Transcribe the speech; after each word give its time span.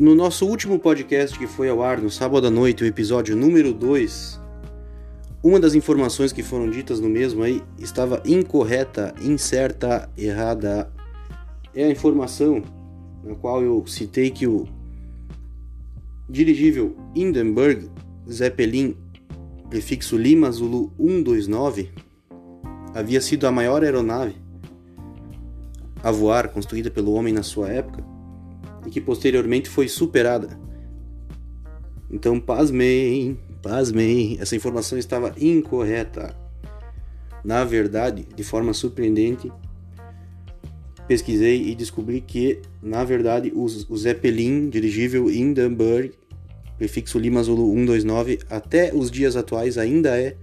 No 0.00 0.14
nosso 0.14 0.46
último 0.46 0.78
podcast 0.78 1.38
que 1.38 1.46
foi 1.46 1.68
ao 1.68 1.82
ar 1.82 2.00
no 2.00 2.08
sábado 2.08 2.46
à 2.46 2.50
noite, 2.50 2.82
o 2.82 2.86
episódio 2.86 3.36
número 3.36 3.74
2, 3.74 4.40
uma 5.42 5.60
das 5.60 5.74
informações 5.74 6.32
que 6.32 6.42
foram 6.42 6.70
ditas 6.70 6.98
no 7.00 7.06
mesmo 7.06 7.42
aí 7.42 7.62
estava 7.78 8.22
incorreta, 8.24 9.14
incerta, 9.20 10.08
errada. 10.16 10.90
É 11.74 11.84
a 11.84 11.90
informação 11.90 12.62
na 13.22 13.34
qual 13.34 13.62
eu 13.62 13.86
citei 13.86 14.30
que 14.30 14.46
o 14.46 14.66
dirigível 16.30 16.96
Hindenburg 17.14 17.90
Zeppelin 18.26 18.96
prefixo 19.68 20.16
Lima 20.16 20.50
Zulu 20.50 20.90
129 20.98 21.90
havia 22.94 23.20
sido 23.20 23.46
a 23.46 23.52
maior 23.52 23.84
aeronave 23.84 24.34
a 26.02 26.10
voar 26.10 26.48
construída 26.48 26.90
pelo 26.90 27.12
homem 27.12 27.34
na 27.34 27.42
sua 27.42 27.68
época 27.68 28.09
e 28.86 28.90
que 28.90 29.00
posteriormente 29.00 29.68
foi 29.68 29.88
superada. 29.88 30.58
Então, 32.10 32.40
pasmem, 32.40 33.38
pasmem, 33.62 34.36
essa 34.40 34.56
informação 34.56 34.98
estava 34.98 35.34
incorreta. 35.38 36.36
Na 37.44 37.64
verdade, 37.64 38.26
de 38.34 38.42
forma 38.42 38.72
surpreendente, 38.74 39.50
pesquisei 41.06 41.68
e 41.68 41.74
descobri 41.74 42.20
que, 42.20 42.60
na 42.82 43.04
verdade, 43.04 43.52
o, 43.54 43.96
Zeppelin 43.96 44.68
dirigível 44.68 45.30
Hindenburg, 45.30 46.12
prefixo 46.76 47.18
Lima 47.18 47.42
Zulu 47.42 47.72
129, 47.72 48.40
até 48.48 48.92
os 48.94 49.10
dias 49.10 49.36
atuais 49.36 49.78
ainda 49.78 50.18
é 50.20 50.36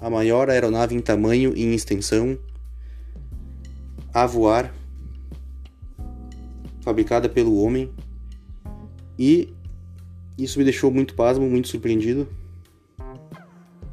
a 0.00 0.08
maior 0.08 0.48
aeronave 0.48 0.94
em 0.94 1.00
tamanho 1.00 1.52
e 1.56 1.64
em 1.64 1.74
extensão 1.74 2.38
a 4.12 4.26
voar 4.26 4.72
fabricada 6.88 7.28
pelo 7.28 7.60
homem. 7.62 7.92
E 9.18 9.52
isso 10.38 10.58
me 10.58 10.64
deixou 10.64 10.90
muito 10.90 11.14
pasmo, 11.14 11.46
muito 11.46 11.68
surpreendido, 11.68 12.26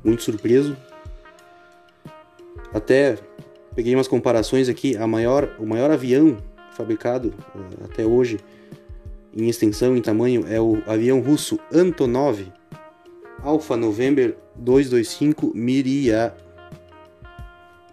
muito 0.01 0.23
surpreso. 0.23 0.77
Até 2.73 3.17
peguei 3.75 3.93
umas 3.93 4.07
comparações 4.07 4.69
aqui, 4.69 4.95
a 4.95 5.05
maior, 5.05 5.57
o 5.59 5.66
maior 5.66 5.91
avião 5.91 6.38
fabricado 6.71 7.33
uh, 7.53 7.83
até 7.83 8.05
hoje 8.05 8.39
em 9.35 9.49
extensão, 9.49 9.97
em 9.97 10.01
tamanho, 10.01 10.45
é 10.47 10.61
o 10.61 10.81
avião 10.88 11.19
russo 11.19 11.59
Antonov 11.73 12.39
Alpha 13.43 13.75
November 13.75 14.38
225 14.55 15.51
Miria. 15.53 16.33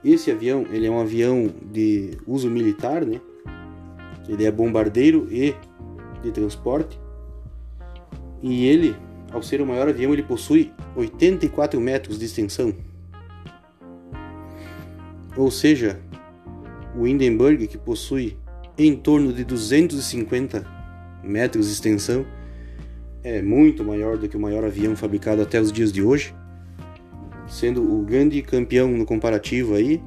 Esse 0.05 0.31
avião, 0.31 0.65
ele 0.71 0.87
é 0.87 0.91
um 0.91 1.01
avião 1.01 1.51
de 1.61 2.17
uso 2.25 2.49
militar, 2.49 3.05
né? 3.05 3.21
Ele 4.29 4.45
é 4.45 4.51
bombardeiro 4.51 5.29
e 5.31 5.55
de 6.23 6.31
transporte. 6.31 6.99
E 8.43 8.67
ele, 8.67 8.97
ao 9.31 9.43
ser 9.43 9.61
o 9.61 9.67
maior 9.67 9.89
avião, 9.89 10.13
ele 10.13 10.23
possui 10.23 10.73
84 10.97 11.81
metros 11.81 12.19
de 12.19 12.25
extensão. 12.25 12.75
Ou 15.37 15.51
seja, 15.51 16.01
o 16.97 17.07
Hindenburg, 17.07 17.67
que 17.67 17.79
possui 17.79 18.37
em 18.77 18.97
torno 18.97 19.33
de 19.33 19.45
250 19.45 20.65
metros 21.23 21.67
de 21.67 21.73
extensão, 21.73 22.27
é 23.23 23.41
muito 23.41 23.85
maior 23.85 24.19
do 24.19 24.29
que 24.29 24.37
o 24.37 24.41
maior 24.41 24.65
avião 24.65 24.97
fabricado 24.97 25.41
até 25.41 25.61
os 25.61 25.73
dias 25.73 25.93
de 25.93 26.03
hoje, 26.03 26.35
sendo 27.47 27.83
o 27.83 28.03
grande 28.03 28.43
campeão 28.43 28.91
no 28.91 29.07
comparativo 29.07 29.75
aí. 29.75 30.03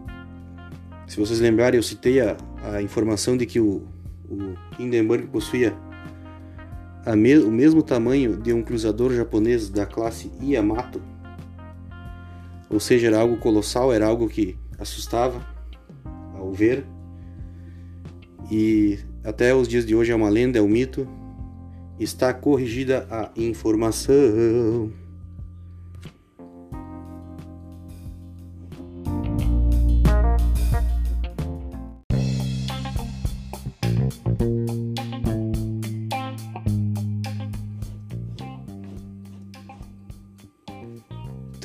Se 1.07 1.17
vocês 1.17 1.39
lembrarem, 1.39 1.77
eu 1.77 1.83
citei 1.83 2.19
a, 2.19 2.35
a 2.63 2.81
informação 2.81 3.37
de 3.37 3.45
que 3.45 3.59
o, 3.59 3.83
o 4.29 4.55
Hindenburg 4.81 5.27
possuía 5.27 5.73
me 7.15 7.37
o 7.37 7.51
mesmo 7.51 7.83
tamanho 7.83 8.37
de 8.37 8.51
um 8.51 8.63
cruzador 8.63 9.13
japonês 9.13 9.69
da 9.69 9.85
classe 9.85 10.31
Yamato, 10.41 11.01
ou 12.69 12.79
seja, 12.79 13.07
era 13.07 13.19
algo 13.19 13.37
colossal, 13.37 13.93
era 13.93 14.07
algo 14.07 14.27
que 14.27 14.57
assustava 14.79 15.45
ao 16.33 16.51
ver. 16.51 16.85
E 18.51 18.99
até 19.23 19.53
os 19.53 19.67
dias 19.67 19.85
de 19.85 19.95
hoje 19.95 20.11
é 20.11 20.15
uma 20.15 20.29
lenda, 20.29 20.59
é 20.59 20.61
um 20.61 20.67
mito. 20.67 21.07
Está 21.99 22.33
corrigida 22.33 23.07
a 23.09 23.31
informação. 23.35 24.91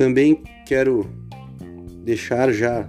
Também 0.01 0.43
quero 0.65 1.07
deixar 2.03 2.51
já 2.55 2.89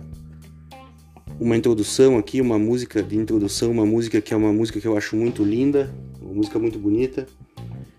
uma 1.38 1.58
introdução 1.58 2.18
aqui, 2.18 2.40
uma 2.40 2.58
música 2.58 3.04
de 3.04 3.18
introdução, 3.18 3.70
uma 3.70 3.86
música 3.86 4.22
que 4.22 4.34
é 4.34 4.38
uma 4.38 4.54
música 4.54 4.80
que 4.80 4.88
eu 4.88 4.96
acho 4.96 5.18
muito 5.18 5.44
linda, 5.44 5.94
uma 6.22 6.34
música 6.34 6.58
muito 6.58 6.80
bonita. 6.80 7.28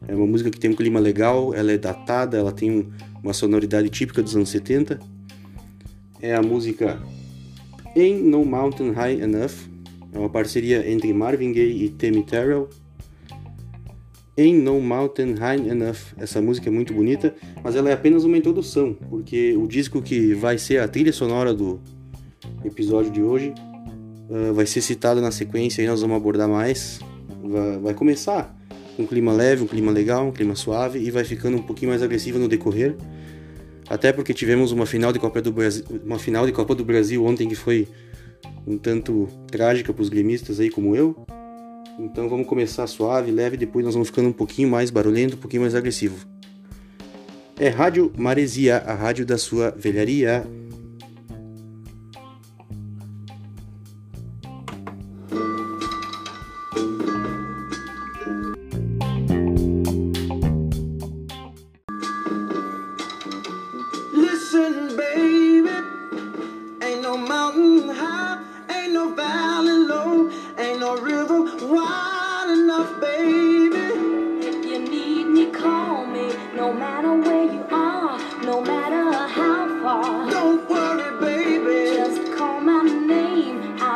É 0.09 0.15
uma 0.15 0.27
música 0.27 0.51
que 0.51 0.59
tem 0.59 0.71
um 0.71 0.75
clima 0.75 0.99
legal, 0.99 1.53
ela 1.53 1.71
é 1.71 1.77
datada, 1.77 2.39
ela 2.39 2.53
tem 2.53 2.89
uma 3.23 3.35
sonoridade 3.35 3.91
típica 3.91 4.23
dos 4.23 4.35
anos 4.35 4.49
70. 4.49 4.99
É 6.19 6.35
a 6.35 6.41
música 6.41 6.99
Ain't 7.95 8.23
No 8.23 8.47
Mountain 8.47 8.93
High 8.93 9.21
Enough, 9.21 9.69
é 10.11 10.19
uma 10.19 10.31
parceria 10.31 10.91
entre 10.91 11.13
Marvin 11.13 11.53
Gaye 11.53 11.85
e 11.85 11.91
Tammy 11.91 12.23
Terrell. 12.23 12.71
Ain't 14.37 14.63
No 14.63 14.81
Mountain 14.81 15.35
High 15.35 15.69
Enough. 15.69 16.15
Essa 16.17 16.41
música 16.41 16.69
é 16.69 16.73
muito 16.73 16.95
bonita, 16.95 17.35
mas 17.63 17.77
ela 17.77 17.91
é 17.91 17.93
apenas 17.93 18.25
uma 18.25 18.39
introdução, 18.39 18.95
porque 19.11 19.55
o 19.57 19.67
disco 19.67 20.01
que 20.01 20.33
vai 20.35 20.57
ser 20.57 20.79
a 20.79 20.89
trilha 20.89 21.13
sonora 21.13 21.53
do 21.53 21.81
episódio 22.65 23.11
de 23.11 23.23
hoje 23.23 23.53
uh, 24.31 24.55
vai 24.55 24.65
ser 24.65 24.81
citado 24.81 25.21
na 25.21 25.31
sequência 25.31 25.83
e 25.83 25.87
nós 25.87 26.01
vamos 26.01 26.17
abordar 26.17 26.49
mais. 26.49 27.01
Vai, 27.43 27.79
vai 27.79 27.95
começar 27.95 28.57
com 28.97 29.03
um 29.03 29.07
clima 29.07 29.33
leve, 29.33 29.63
um 29.63 29.67
clima 29.67 29.93
legal, 29.93 30.27
um 30.27 30.33
clima 30.33 30.55
suave 30.55 30.99
e 30.99 31.11
vai 31.11 31.25
ficando 31.25 31.59
um 31.59 31.63
pouquinho 31.63 31.91
mais 31.91 32.03
agressivo 32.03 32.39
no 32.39 32.49
decorrer. 32.49 32.97
Até 33.89 34.13
porque 34.13 34.33
tivemos 34.33 34.73
uma 34.73 34.87
final 34.87 35.13
de 35.13 35.19
Copa 35.19 35.43
do 35.43 35.53
Brasil, 35.53 35.85
uma 36.05 36.19
final 36.19 36.47
de 36.47 36.53
Copa 36.53 36.75
do 36.75 36.85
Brasil 36.85 37.23
ontem 37.25 37.49
que 37.49 37.55
foi 37.55 37.87
um 38.67 38.79
tanto 38.79 39.29
trágica 39.51 39.93
para 39.93 40.03
os 40.03 40.09
gremistas 40.09 40.59
aí 40.61 40.71
como 40.71 40.97
eu. 40.97 41.27
Então 42.03 42.29
vamos 42.29 42.49
começar 42.49 42.85
suave, 42.89 43.31
leve, 43.31 43.57
depois 43.57 43.85
nós 43.85 43.95
vamos 43.95 44.09
ficando 44.09 44.29
um 44.29 44.33
pouquinho 44.33 44.69
mais 44.69 44.91
barulhento, 44.91 45.37
um 45.37 45.39
pouquinho 45.39 45.63
mais 45.63 45.73
agressivo. 45.73 46.27
É 47.57 47.69
Rádio 47.69 48.13
Maresia, 48.19 48.79
a 48.79 48.93
rádio 48.93 49.25
da 49.25 49.39
sua 49.39 49.71
velharia. 49.71 50.45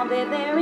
they're 0.08 0.31
there 0.31 0.56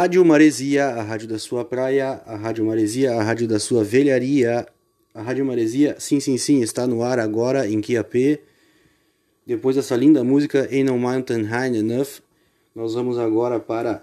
Rádio 0.00 0.24
Maresia, 0.24 0.86
a 0.86 1.02
rádio 1.02 1.28
da 1.28 1.38
sua 1.38 1.62
praia, 1.62 2.22
a 2.24 2.34
Rádio 2.34 2.64
Maresia, 2.64 3.12
a 3.12 3.22
rádio 3.22 3.46
da 3.46 3.58
sua 3.58 3.84
velharia. 3.84 4.66
A 5.12 5.20
Rádio 5.20 5.44
Maresia, 5.44 5.96
sim, 6.00 6.18
sim, 6.18 6.38
sim, 6.38 6.62
está 6.62 6.86
no 6.86 7.02
ar 7.02 7.18
agora 7.18 7.68
em 7.68 7.82
QAP. 7.82 8.40
Depois 9.46 9.76
dessa 9.76 9.94
linda 9.94 10.24
música 10.24 10.66
Ain't 10.72 10.84
No 10.84 10.96
Mountain 10.96 11.42
High 11.42 11.76
Enough, 11.76 12.22
nós 12.74 12.94
vamos 12.94 13.18
agora 13.18 13.60
para 13.60 14.02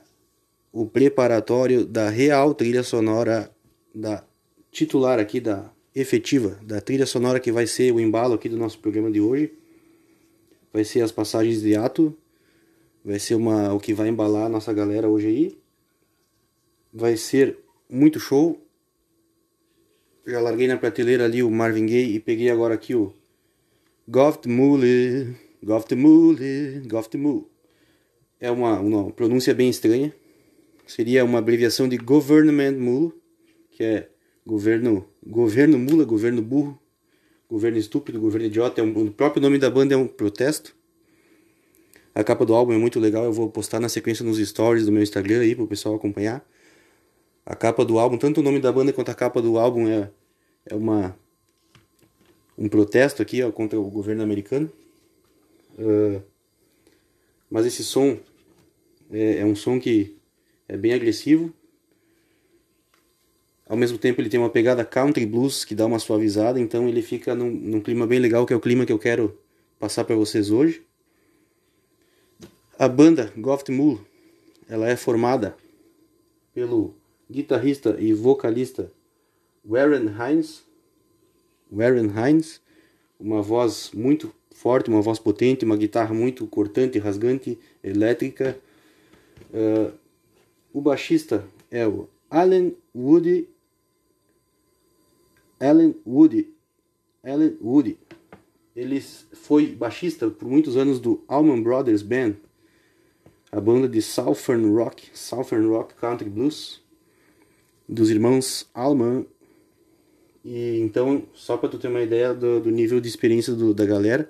o 0.72 0.86
preparatório 0.86 1.84
da 1.84 2.12
real 2.12 2.54
trilha 2.54 2.84
sonora 2.84 3.50
da 3.96 4.24
titular 4.72 5.18
aqui 5.18 5.40
da 5.40 5.72
efetiva, 5.96 6.60
da 6.62 6.80
trilha 6.80 7.08
sonora 7.08 7.40
que 7.40 7.52
vai 7.52 7.66
ser 7.66 7.92
o 7.92 8.00
embalo 8.00 8.36
aqui 8.36 8.48
do 8.48 8.56
nosso 8.56 8.78
programa 8.78 9.10
de 9.10 9.20
hoje. 9.20 9.52
Vai 10.72 10.84
ser 10.84 11.02
as 11.02 11.12
passagens 11.12 11.60
de 11.60 11.76
ato, 11.76 12.16
vai 13.04 13.18
ser 13.18 13.34
uma 13.34 13.74
o 13.74 13.80
que 13.80 13.96
vai 13.96 14.10
embalar 14.10 14.46
a 14.46 14.50
nossa 14.50 14.72
galera 14.72 15.10
hoje 15.10 15.26
aí. 15.26 15.67
Vai 17.00 17.16
ser 17.16 17.60
muito 17.88 18.20
show. 18.20 18.60
Já 20.26 20.42
larguei 20.42 20.68
na 20.68 20.78
prateleira 20.78 21.26
ali 21.26 21.44
o 21.44 21.52
Marvin 21.52 21.86
Gaye 21.86 22.16
e 22.16 22.20
peguei 22.20 22.50
agora 22.50 22.74
aqui 22.74 22.96
o 22.96 23.14
Goft 24.08 24.48
Mule, 24.48 25.36
Goft 25.64 25.94
Mule, 25.94 26.82
Goft 26.88 27.16
Mule. 27.16 27.46
É 28.40 28.50
uma, 28.50 28.80
uma 28.80 29.12
pronúncia 29.12 29.54
bem 29.54 29.70
estranha. 29.70 30.12
Seria 30.88 31.24
uma 31.24 31.38
abreviação 31.38 31.88
de 31.88 31.98
Government 31.98 32.80
Mule, 32.80 33.14
que 33.70 33.84
é 33.84 34.10
governo, 34.44 35.08
governo 35.24 35.78
mula, 35.78 36.04
governo 36.04 36.42
burro, 36.42 36.80
governo 37.48 37.78
estúpido, 37.78 38.20
governo 38.20 38.48
idiota. 38.48 38.82
É 38.82 38.84
um, 38.84 39.06
o 39.06 39.12
próprio 39.12 39.40
nome 39.40 39.60
da 39.60 39.70
banda 39.70 39.94
é 39.94 39.98
um 39.98 40.08
protesto. 40.08 40.76
A 42.16 42.24
capa 42.24 42.44
do 42.44 42.56
álbum 42.56 42.74
é 42.74 42.78
muito 42.80 43.00
legal, 43.00 43.24
eu 43.24 43.32
vou 43.32 43.52
postar 43.52 43.80
na 43.80 43.88
sequência 43.88 44.26
nos 44.26 44.40
stories 44.40 44.88
do 44.88 44.92
meu 44.92 45.04
Instagram 45.04 45.42
aí 45.42 45.54
pro 45.54 45.68
pessoal 45.68 45.94
acompanhar. 45.94 46.44
A 47.50 47.56
capa 47.56 47.86
do 47.86 47.98
álbum, 47.98 48.18
tanto 48.18 48.42
o 48.42 48.44
nome 48.44 48.60
da 48.60 48.74
banda 48.74 48.92
quanto 48.92 49.10
a 49.10 49.16
capa 49.16 49.42
do 49.42 49.58
álbum 49.58 49.88
é, 49.88 50.12
é 50.66 50.76
uma 50.76 51.18
um 52.58 52.68
protesto 52.68 53.22
aqui 53.22 53.42
ó, 53.42 53.50
contra 53.54 53.80
o 53.80 53.90
governo 53.90 54.22
americano. 54.22 54.70
Ah, 55.80 56.22
mas 57.50 57.66
esse 57.66 57.86
som 57.86 58.18
é, 59.10 59.38
é 59.38 59.46
um 59.46 59.56
som 59.56 59.80
que 59.80 60.18
é 60.68 60.76
bem 60.76 60.94
agressivo. 60.94 61.54
Ao 63.66 63.78
mesmo 63.78 63.98
tempo 63.98 64.20
ele 64.20 64.28
tem 64.30 64.42
uma 64.42 64.50
pegada 64.50 64.84
country 64.84 65.26
blues 65.26 65.64
que 65.64 65.74
dá 65.74 65.86
uma 65.86 66.00
suavizada, 66.00 66.60
então 66.60 66.86
ele 66.90 67.02
fica 67.02 67.34
num, 67.34 67.50
num 67.50 67.80
clima 67.80 68.06
bem 68.06 68.20
legal, 68.20 68.46
que 68.46 68.52
é 68.52 68.58
o 68.58 68.62
clima 68.62 68.86
que 68.86 68.92
eu 68.92 69.00
quero 69.00 69.40
passar 69.80 70.04
para 70.04 70.18
vocês 70.18 70.52
hoje. 70.52 70.84
A 72.78 72.90
banda 72.90 73.32
Goft 73.38 73.72
Mule, 73.72 74.02
ela 74.68 74.90
é 74.90 74.98
formada 74.98 75.56
pelo 76.54 76.94
guitarrista 77.30 77.98
e 78.00 78.14
vocalista 78.14 78.92
Warren 79.66 80.08
Hines. 80.08 80.64
Warren 81.72 82.10
Hines, 82.10 82.62
uma 83.20 83.42
voz 83.42 83.92
muito 83.94 84.34
forte, 84.52 84.90
uma 84.90 85.02
voz 85.02 85.20
potente, 85.20 85.66
uma 85.66 85.78
guitarra 85.78 86.14
muito 86.14 86.48
cortante, 86.48 86.98
rasgante, 86.98 87.60
elétrica. 87.84 88.58
Ah, 89.54 89.92
o 90.74 90.82
baixista 90.82 91.46
é 91.70 91.88
o 91.88 92.08
Alan 92.30 92.72
Woody. 92.96 93.50
Alan 95.60 95.94
Woody. 96.06 96.54
Alan 97.24 97.54
Woody. 97.62 97.98
Ele 98.76 99.02
foi 99.02 99.68
baixista 99.68 100.30
por 100.30 100.48
muitos 100.48 100.78
anos 100.78 101.00
do 101.00 101.24
Allman 101.28 101.64
Brothers 101.64 102.04
Band, 102.04 102.36
a 103.52 103.60
banda 103.60 103.90
de 103.90 104.02
Southern 104.04 104.72
Rock, 104.72 105.10
Southern 105.14 105.68
Rock 105.68 105.96
Country 105.96 106.30
Blues, 106.30 106.84
dos 107.88 108.10
irmãos 108.10 108.70
Allman. 108.74 109.26
E 110.44 110.80
então, 110.80 111.24
só 111.34 111.58
para 111.58 111.70
tu 111.70 111.78
ter 111.78 111.88
uma 111.88 112.02
ideia 112.02 112.34
do, 112.34 112.60
do 112.60 112.72
nível 112.72 113.00
de 113.00 113.08
experiência 113.08 113.54
do, 113.54 113.74
da 113.74 113.86
galera, 113.86 114.30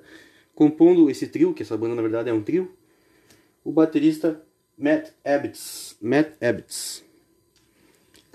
compondo 0.55 1.09
esse 1.09 1.27
trio, 1.27 1.53
que 1.53 1.63
essa 1.63 1.77
banda 1.77 1.95
na 1.95 2.01
verdade 2.01 2.29
é 2.29 2.33
um 2.33 2.41
trio, 2.41 2.71
o 3.63 3.71
baterista 3.71 4.41
Matt 4.77 5.09
Ebbets. 5.25 5.97
Matt 6.01 6.33
Ebbets. 6.39 7.03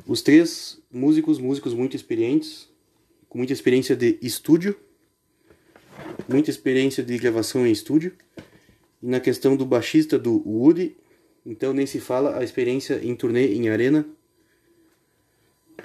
Os 0.06 0.22
três 0.22 0.80
músicos, 0.90 1.38
músicos 1.38 1.72
muito 1.72 1.94
experientes, 1.94 2.68
com 3.28 3.38
muita 3.38 3.52
experiência 3.52 3.94
de 3.94 4.18
estúdio, 4.20 4.76
muita 6.28 6.50
experiência 6.50 7.02
de 7.02 7.16
gravação 7.18 7.66
em 7.66 7.72
estúdio. 7.72 8.12
E 9.02 9.06
na 9.06 9.20
questão 9.20 9.56
do 9.56 9.64
baixista 9.64 10.18
do 10.18 10.42
Woody, 10.46 10.96
então 11.46 11.72
nem 11.72 11.86
se 11.86 12.00
fala 12.00 12.38
a 12.38 12.44
experiência 12.44 13.00
em 13.02 13.14
turnê 13.14 13.54
em 13.54 13.68
arena, 13.68 14.06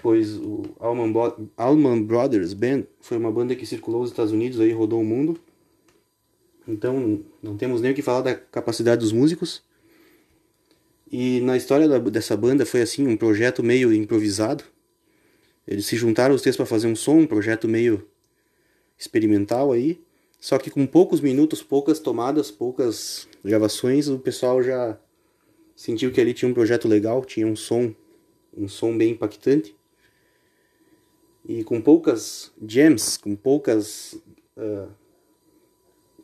pois 0.02 0.38
o 0.38 0.64
Allman, 0.80 1.12
Bo- 1.12 1.50
Allman 1.58 2.04
Brothers 2.04 2.54
Band 2.54 2.84
foi 3.00 3.18
uma 3.18 3.32
banda 3.32 3.56
que 3.56 3.66
circulou 3.66 4.02
os 4.04 4.12
Estados 4.12 4.32
Unidos 4.32 4.60
aí 4.60 4.72
rodou 4.72 5.02
o 5.02 5.06
mundo. 5.06 5.40
Então 6.68 7.24
não 7.42 7.56
temos 7.58 7.82
nem 7.82 7.92
o 7.92 7.96
que 7.96 8.02
falar 8.02 8.22
da 8.22 8.36
capacidade 8.36 9.02
dos 9.02 9.12
músicos. 9.12 9.64
E 11.10 11.40
na 11.42 11.56
história 11.56 11.88
da- 11.88 12.00
dessa 12.00 12.36
banda 12.36 12.66
foi 12.66 12.82
assim, 12.82 13.08
um 13.08 13.16
projeto 13.16 13.64
meio 13.64 13.94
improvisado. 13.94 14.64
Eles 15.66 15.86
se 15.86 15.96
juntaram 15.96 16.36
os 16.36 16.42
três 16.42 16.56
para 16.56 16.66
fazer 16.66 16.88
um 16.88 16.96
som, 16.96 17.20
um 17.20 17.28
projeto 17.28 17.68
meio 17.68 18.06
experimental 18.98 19.72
aí. 19.72 20.00
Só 20.40 20.58
que 20.58 20.70
com 20.70 20.86
poucos 20.86 21.20
minutos, 21.22 21.64
poucas 21.64 22.00
tomadas, 22.00 22.52
poucas 22.52 23.28
gravações, 23.44 24.08
o 24.08 24.20
pessoal 24.20 24.62
já 24.62 24.98
sentiu 25.76 26.12
que 26.12 26.22
ali 26.22 26.34
tinha 26.34 26.50
um 26.50 26.54
projeto 26.54 26.88
legal, 26.88 27.24
tinha 27.24 27.48
um 27.48 27.56
som, 27.56 27.94
um 28.58 28.68
som 28.68 28.98
bem 28.98 29.12
impactante. 29.12 29.76
E 31.48 31.64
com 31.64 31.80
poucas 31.80 32.52
jams, 32.62 33.18
com 33.18 33.36
poucas 33.36 34.20
ah, 34.58 34.90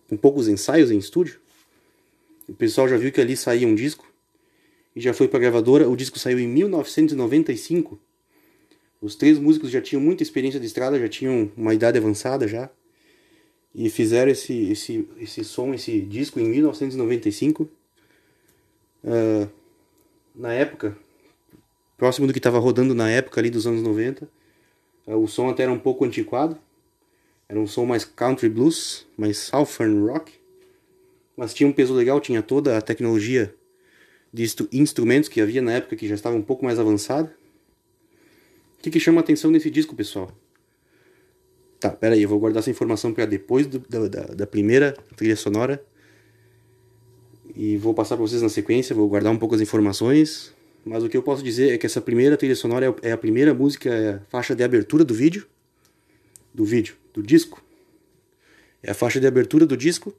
com 0.09 0.17
poucos 0.17 0.47
ensaios 0.47 0.91
em 0.91 0.97
estúdio, 0.97 1.39
o 2.47 2.53
pessoal 2.53 2.87
já 2.87 2.97
viu 2.97 3.11
que 3.11 3.21
ali 3.21 3.37
saía 3.37 3.67
um 3.67 3.75
disco 3.75 4.11
e 4.95 5.01
já 5.01 5.13
foi 5.13 5.27
para 5.27 5.39
gravadora. 5.39 5.89
O 5.89 5.95
disco 5.95 6.19
saiu 6.19 6.39
em 6.39 6.47
1995. 6.47 7.99
Os 9.01 9.15
três 9.15 9.39
músicos 9.39 9.69
já 9.69 9.81
tinham 9.81 10.01
muita 10.01 10.23
experiência 10.23 10.59
de 10.59 10.65
estrada, 10.65 10.99
já 10.99 11.07
tinham 11.07 11.51
uma 11.55 11.73
idade 11.73 11.97
avançada 11.97 12.47
já. 12.47 12.69
E 13.73 13.89
fizeram 13.89 14.31
esse, 14.31 14.71
esse, 14.71 15.07
esse 15.17 15.43
som, 15.43 15.73
esse 15.73 16.01
disco 16.01 16.39
em 16.39 16.47
1995. 16.47 17.69
Ah, 19.03 19.47
na 20.35 20.53
época, 20.53 20.97
próximo 21.97 22.27
do 22.27 22.33
que 22.33 22.39
estava 22.39 22.59
rodando 22.59 22.93
na 22.93 23.09
época 23.09 23.39
ali 23.39 23.49
dos 23.49 23.65
anos 23.67 23.81
90. 23.81 24.27
Ah, 25.07 25.15
o 25.15 25.27
som 25.27 25.49
até 25.49 25.63
era 25.63 25.71
um 25.71 25.79
pouco 25.79 26.05
antiquado. 26.05 26.57
Era 27.47 27.59
um 27.59 27.67
som 27.67 27.85
mais 27.85 28.05
country 28.05 28.49
blues, 28.49 29.05
mais 29.17 29.37
southern 29.37 30.07
rock. 30.07 30.31
Mas 31.35 31.53
tinha 31.53 31.67
um 31.67 31.73
peso 31.73 31.93
legal, 31.93 32.19
tinha 32.21 32.41
toda 32.41 32.77
a 32.77 32.81
tecnologia 32.81 33.53
de 34.31 34.43
instru- 34.43 34.67
instrumentos 34.71 35.29
que 35.29 35.41
havia 35.41 35.61
na 35.61 35.73
época 35.73 35.95
que 35.95 36.07
já 36.07 36.15
estava 36.15 36.35
um 36.35 36.41
pouco 36.41 36.63
mais 36.65 36.79
avançada. 36.79 37.35
O 38.79 38.83
que, 38.83 38.91
que 38.91 38.99
chama 38.99 39.21
a 39.21 39.23
atenção 39.23 39.51
nesse 39.51 39.69
disco, 39.69 39.95
pessoal? 39.95 40.31
Tá, 41.79 41.89
pera 41.89 42.15
aí, 42.15 42.23
eu 42.23 42.29
vou 42.29 42.39
guardar 42.39 42.61
essa 42.61 42.69
informação 42.69 43.13
para 43.13 43.25
depois 43.25 43.67
do- 43.67 43.79
da, 43.79 44.07
da, 44.07 44.21
da 44.33 44.47
primeira 44.47 44.93
trilha 45.15 45.35
sonora. 45.35 45.83
E 47.55 47.77
vou 47.77 47.93
passar 47.93 48.15
para 48.15 48.25
vocês 48.25 48.41
na 48.41 48.49
sequência, 48.49 48.95
vou 48.95 49.07
guardar 49.07 49.31
um 49.31 49.37
pouco 49.37 49.53
as 49.53 49.61
informações. 49.61 50.52
Mas 50.85 51.03
o 51.03 51.09
que 51.09 51.15
eu 51.15 51.23
posso 51.23 51.41
dizer 51.43 51.73
é 51.73 51.77
que 51.77 51.85
essa 51.85 52.01
primeira 52.01 52.35
trilha 52.35 52.55
sonora 52.55 52.87
é 53.01 53.09
é 53.09 53.11
a 53.11 53.17
primeira 53.17 53.53
música, 53.53 53.89
é 53.89 54.13
a 54.15 54.19
faixa 54.29 54.55
de 54.55 54.63
abertura 54.63 55.03
do 55.03 55.13
vídeo. 55.13 55.47
Do 56.53 56.65
vídeo, 56.65 56.95
do 57.13 57.23
disco. 57.23 57.63
É 58.81 58.91
a 58.91 58.93
faixa 58.93 59.19
de 59.19 59.25
abertura 59.25 59.65
do 59.65 59.77
disco. 59.77 60.13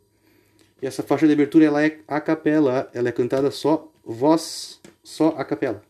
E 0.81 0.87
essa 0.87 1.03
faixa 1.03 1.27
de 1.27 1.33
abertura 1.33 1.67
ela 1.67 1.85
é 1.85 1.99
a 2.09 2.21
capela, 2.21 2.91
ela 2.95 3.09
é 3.09 3.13
cantada 3.13 3.51
só 3.51 3.93
voz, 4.05 4.81
só 5.03 5.29
a 5.37 5.45
capela. 5.45 5.83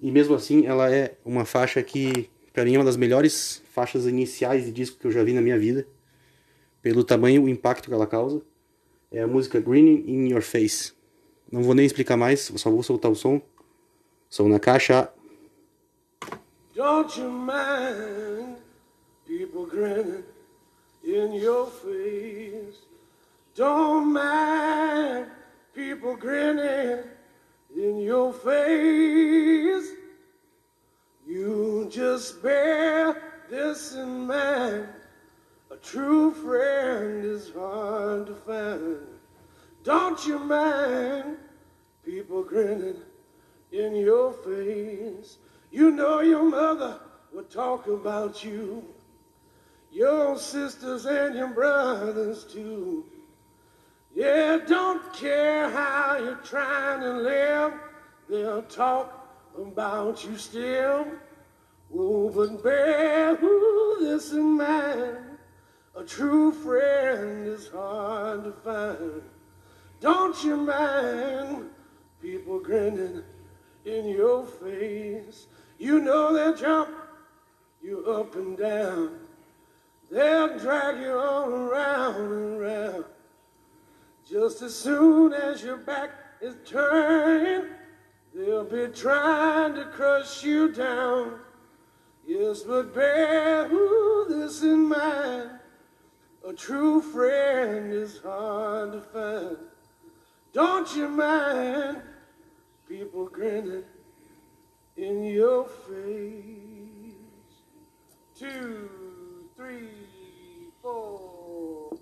E 0.00 0.10
mesmo 0.10 0.34
assim, 0.34 0.66
ela 0.66 0.90
é 0.92 1.14
uma 1.24 1.44
faixa 1.44 1.82
que, 1.82 2.30
pra 2.52 2.64
mim, 2.64 2.74
é 2.74 2.78
uma 2.78 2.84
das 2.84 2.96
melhores 2.96 3.62
faixas 3.72 4.06
iniciais 4.06 4.64
de 4.64 4.72
disco 4.72 4.98
que 4.98 5.06
eu 5.06 5.12
já 5.12 5.22
vi 5.22 5.34
na 5.34 5.42
minha 5.42 5.58
vida. 5.58 5.86
Pelo 6.80 7.04
tamanho 7.04 7.46
e 7.46 7.52
impacto 7.52 7.88
que 7.88 7.94
ela 7.94 8.06
causa. 8.06 8.40
É 9.12 9.20
a 9.20 9.26
música 9.26 9.60
Green 9.60 10.04
in 10.06 10.30
Your 10.30 10.40
Face. 10.40 10.92
Não 11.50 11.62
vou 11.62 11.74
nem 11.74 11.84
explicar 11.84 12.16
mais, 12.16 12.52
só 12.56 12.70
vou 12.70 12.82
soltar 12.82 13.10
o 13.10 13.16
som. 13.16 13.42
Som 14.28 14.48
na 14.48 14.60
caixa. 14.60 15.12
Don't 16.74 17.18
you 17.18 17.28
mind 17.28 18.56
people 19.26 19.66
grinning 19.66 20.24
in 21.02 21.34
your 21.34 21.66
face? 21.66 22.78
Don't 23.56 24.12
mind 24.12 25.26
people 25.74 26.16
grinning 26.16 27.02
in 27.74 27.98
your 27.98 28.32
face. 28.32 29.92
You 31.26 31.88
just 31.90 32.40
bear 32.42 33.20
this 33.50 33.94
in 33.94 34.26
mind. 34.26 34.88
A 35.72 35.76
true 35.76 36.32
friend 36.32 37.24
is 37.24 37.50
hard 37.52 38.26
to 38.28 38.34
find. 38.34 39.19
Don't 39.82 40.26
you 40.26 40.38
mind 40.38 41.38
people 42.04 42.42
grinning 42.42 43.00
in 43.72 43.94
your 43.96 44.32
face? 44.32 45.38
You 45.70 45.90
know 45.90 46.20
your 46.20 46.44
mother 46.44 47.00
would 47.32 47.50
talk 47.50 47.86
about 47.86 48.44
you, 48.44 48.84
your 49.90 50.36
sisters 50.36 51.06
and 51.06 51.34
your 51.34 51.48
brothers 51.48 52.44
too. 52.44 53.06
Yeah, 54.14 54.58
don't 54.66 55.12
care 55.14 55.70
how 55.70 56.18
you're 56.18 56.34
trying 56.36 57.00
to 57.00 57.12
live, 57.12 57.72
they'll 58.28 58.62
talk 58.62 59.28
about 59.56 60.24
you 60.24 60.36
still. 60.36 61.06
Oh, 61.94 62.30
but 62.30 62.62
bear 62.62 63.36
this 64.00 64.32
in 64.32 64.56
mind. 64.56 65.18
A 65.96 66.04
true 66.04 66.52
friend 66.52 67.46
is 67.46 67.68
hard 67.68 68.44
to 68.44 68.52
find. 68.52 69.22
Don't 70.00 70.42
you 70.42 70.56
mind 70.56 71.68
people 72.22 72.58
grinning 72.58 73.22
in 73.84 74.08
your 74.08 74.46
face? 74.46 75.46
You 75.78 76.00
know 76.00 76.32
they'll 76.32 76.56
jump 76.56 76.90
you 77.82 78.06
up 78.06 78.34
and 78.34 78.56
down. 78.56 79.18
They'll 80.10 80.58
drag 80.58 81.00
you 81.00 81.12
all 81.12 81.50
around 81.50 82.16
and 82.16 82.60
around. 82.60 83.04
Just 84.28 84.62
as 84.62 84.74
soon 84.74 85.32
as 85.34 85.62
your 85.62 85.76
back 85.76 86.10
is 86.40 86.56
turned, 86.64 87.70
they'll 88.34 88.64
be 88.64 88.88
trying 88.88 89.74
to 89.74 89.84
crush 89.86 90.42
you 90.42 90.72
down. 90.72 91.40
Yes, 92.26 92.62
but 92.62 92.94
bear 92.94 93.68
this 94.28 94.62
in 94.62 94.88
mind. 94.88 95.50
A 96.46 96.52
true 96.52 97.02
friend 97.02 97.92
is 97.92 98.20
hard 98.22 98.92
to 98.92 99.00
find. 99.00 99.69
Don't 100.52 100.96
you 100.96 101.08
mind 101.08 102.02
people 102.88 103.26
grinning 103.26 103.84
in 104.96 105.22
your 105.22 105.64
face? 105.64 107.14
Two, 108.36 108.90
three, 109.56 109.90
four. 110.82 111.96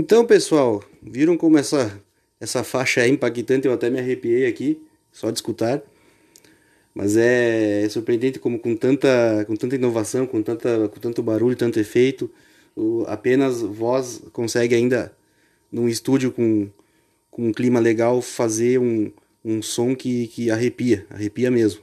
Então, 0.00 0.24
pessoal, 0.24 0.80
viram 1.02 1.36
como 1.36 1.58
essa, 1.58 2.00
essa 2.38 2.62
faixa 2.62 3.00
é 3.00 3.08
impactante? 3.08 3.66
Eu 3.66 3.72
até 3.72 3.90
me 3.90 3.98
arrepiei 3.98 4.46
aqui, 4.46 4.80
só 5.10 5.28
de 5.28 5.38
escutar. 5.38 5.82
Mas 6.94 7.16
é 7.16 7.84
surpreendente 7.88 8.38
como 8.38 8.60
com 8.60 8.76
tanta, 8.76 9.44
com 9.44 9.56
tanta 9.56 9.74
inovação, 9.74 10.24
com, 10.24 10.40
tanta, 10.40 10.88
com 10.88 11.00
tanto 11.00 11.20
barulho, 11.20 11.56
tanto 11.56 11.80
efeito, 11.80 12.30
o, 12.76 13.02
apenas 13.08 13.60
voz 13.60 14.22
consegue 14.32 14.72
ainda, 14.72 15.12
num 15.70 15.88
estúdio 15.88 16.30
com, 16.30 16.68
com 17.28 17.48
um 17.48 17.52
clima 17.52 17.80
legal, 17.80 18.22
fazer 18.22 18.78
um, 18.78 19.10
um 19.44 19.60
som 19.60 19.96
que, 19.96 20.28
que 20.28 20.48
arrepia, 20.48 21.08
arrepia 21.10 21.50
mesmo. 21.50 21.82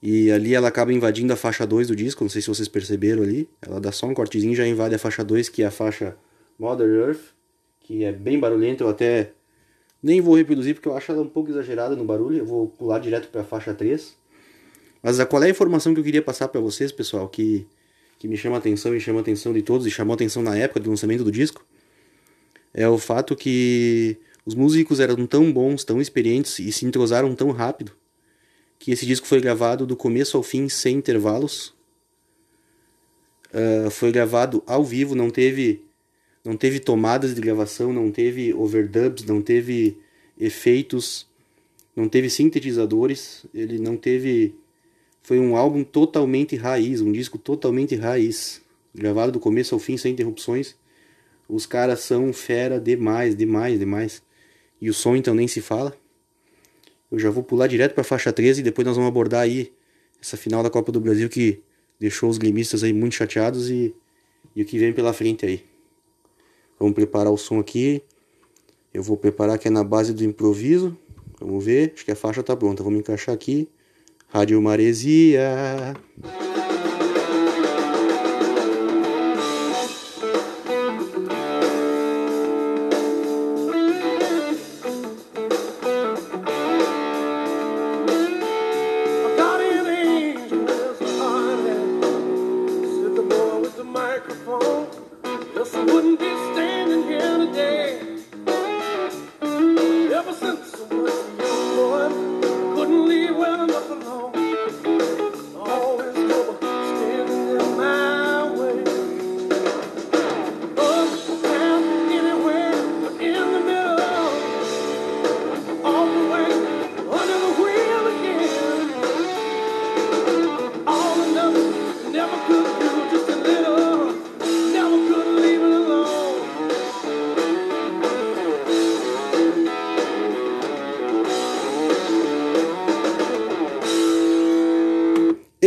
E 0.00 0.30
ali 0.30 0.54
ela 0.54 0.68
acaba 0.68 0.92
invadindo 0.92 1.32
a 1.32 1.36
faixa 1.36 1.66
2 1.66 1.88
do 1.88 1.96
disco, 1.96 2.22
não 2.22 2.30
sei 2.30 2.40
se 2.40 2.46
vocês 2.46 2.68
perceberam 2.68 3.24
ali. 3.24 3.48
Ela 3.60 3.80
dá 3.80 3.90
só 3.90 4.06
um 4.06 4.14
cortezinho 4.14 4.52
e 4.52 4.56
já 4.56 4.64
invade 4.64 4.94
a 4.94 5.00
faixa 5.00 5.24
2, 5.24 5.48
que 5.48 5.64
é 5.64 5.66
a 5.66 5.70
faixa 5.72 6.16
Mother 6.58 6.88
Earth, 6.88 7.20
que 7.80 8.04
é 8.04 8.12
bem 8.12 8.38
barulhenta, 8.38 8.84
eu 8.84 8.88
até 8.88 9.32
nem 10.02 10.20
vou 10.20 10.36
reproduzir 10.36 10.74
porque 10.74 10.88
eu 10.88 10.96
acho 10.96 11.10
ela 11.12 11.22
um 11.22 11.28
pouco 11.28 11.50
exagerada 11.50 11.96
no 11.96 12.04
barulho, 12.04 12.38
eu 12.38 12.46
vou 12.46 12.68
pular 12.68 12.98
direto 12.98 13.28
para 13.28 13.42
a 13.42 13.44
faixa 13.44 13.74
3. 13.74 14.16
Mas 15.02 15.20
a, 15.20 15.26
qual 15.26 15.42
é 15.42 15.46
a 15.46 15.50
informação 15.50 15.94
que 15.94 16.00
eu 16.00 16.04
queria 16.04 16.22
passar 16.22 16.48
para 16.48 16.60
vocês, 16.60 16.90
pessoal, 16.90 17.28
que, 17.28 17.66
que 18.18 18.26
me 18.26 18.36
chama 18.36 18.56
a 18.56 18.58
atenção 18.58 18.94
e 18.94 19.00
chama 19.00 19.20
a 19.20 19.22
atenção 19.22 19.52
de 19.52 19.62
todos 19.62 19.86
e 19.86 19.90
chamou 19.90 20.12
a 20.12 20.16
atenção 20.16 20.42
na 20.42 20.56
época 20.56 20.80
do 20.80 20.90
lançamento 20.90 21.24
do 21.24 21.30
disco, 21.30 21.64
é 22.72 22.88
o 22.88 22.98
fato 22.98 23.34
que 23.34 24.16
os 24.44 24.54
músicos 24.54 25.00
eram 25.00 25.26
tão 25.26 25.52
bons, 25.52 25.84
tão 25.84 26.00
experientes 26.00 26.58
e 26.58 26.70
se 26.72 26.84
entrosaram 26.84 27.34
tão 27.34 27.50
rápido 27.50 27.92
que 28.78 28.90
esse 28.90 29.06
disco 29.06 29.26
foi 29.26 29.40
gravado 29.40 29.86
do 29.86 29.96
começo 29.96 30.36
ao 30.36 30.42
fim 30.42 30.68
sem 30.68 30.96
intervalos. 30.96 31.74
Ah, 33.52 33.90
foi 33.90 34.12
gravado 34.12 34.62
ao 34.66 34.84
vivo, 34.84 35.14
não 35.14 35.30
teve 35.30 35.85
não 36.46 36.56
teve 36.56 36.78
tomadas 36.78 37.34
de 37.34 37.40
gravação, 37.40 37.92
não 37.92 38.10
teve 38.10 38.54
overdubs, 38.54 39.24
não 39.24 39.42
teve 39.42 39.98
efeitos, 40.38 41.26
não 41.94 42.08
teve 42.08 42.30
sintetizadores, 42.30 43.44
ele 43.52 43.78
não 43.78 43.96
teve 43.96 44.54
foi 45.22 45.40
um 45.40 45.56
álbum 45.56 45.82
totalmente 45.82 46.54
raiz, 46.54 47.00
um 47.00 47.10
disco 47.10 47.36
totalmente 47.36 47.96
raiz, 47.96 48.62
gravado 48.94 49.32
do 49.32 49.40
começo 49.40 49.74
ao 49.74 49.80
fim 49.80 49.96
sem 49.96 50.12
interrupções. 50.12 50.76
Os 51.48 51.66
caras 51.66 51.98
são 52.00 52.32
fera 52.32 52.78
demais, 52.78 53.34
demais, 53.34 53.76
demais. 53.76 54.22
E 54.80 54.88
o 54.88 54.94
som 54.94 55.16
então 55.16 55.34
nem 55.34 55.48
se 55.48 55.60
fala. 55.60 55.98
Eu 57.10 57.18
já 57.18 57.28
vou 57.28 57.42
pular 57.42 57.66
direto 57.66 57.92
para 57.92 58.02
a 58.02 58.04
faixa 58.04 58.32
13 58.32 58.60
e 58.60 58.62
depois 58.62 58.86
nós 58.86 58.96
vamos 58.96 59.08
abordar 59.08 59.40
aí 59.40 59.72
essa 60.22 60.36
final 60.36 60.62
da 60.62 60.70
Copa 60.70 60.92
do 60.92 61.00
Brasil 61.00 61.28
que 61.28 61.60
deixou 61.98 62.30
os 62.30 62.38
gremistas 62.38 62.84
aí 62.84 62.92
muito 62.92 63.16
chateados 63.16 63.68
e, 63.68 63.92
e 64.54 64.62
o 64.62 64.64
que 64.64 64.78
vem 64.78 64.92
pela 64.92 65.12
frente 65.12 65.44
aí. 65.44 65.75
Vamos 66.78 66.94
preparar 66.94 67.32
o 67.32 67.36
som 67.36 67.58
aqui. 67.58 68.02
Eu 68.92 69.02
vou 69.02 69.16
preparar 69.16 69.58
que 69.58 69.68
é 69.68 69.70
na 69.70 69.84
base 69.84 70.12
do 70.12 70.24
improviso. 70.24 70.96
Vamos 71.40 71.64
ver. 71.64 71.92
Acho 71.94 72.04
que 72.04 72.12
a 72.12 72.16
faixa 72.16 72.42
tá 72.42 72.56
pronta. 72.56 72.82
Vamos 72.82 73.00
encaixar 73.00 73.34
aqui. 73.34 73.68
Rádio 74.28 74.60
Maresia. 74.60 75.94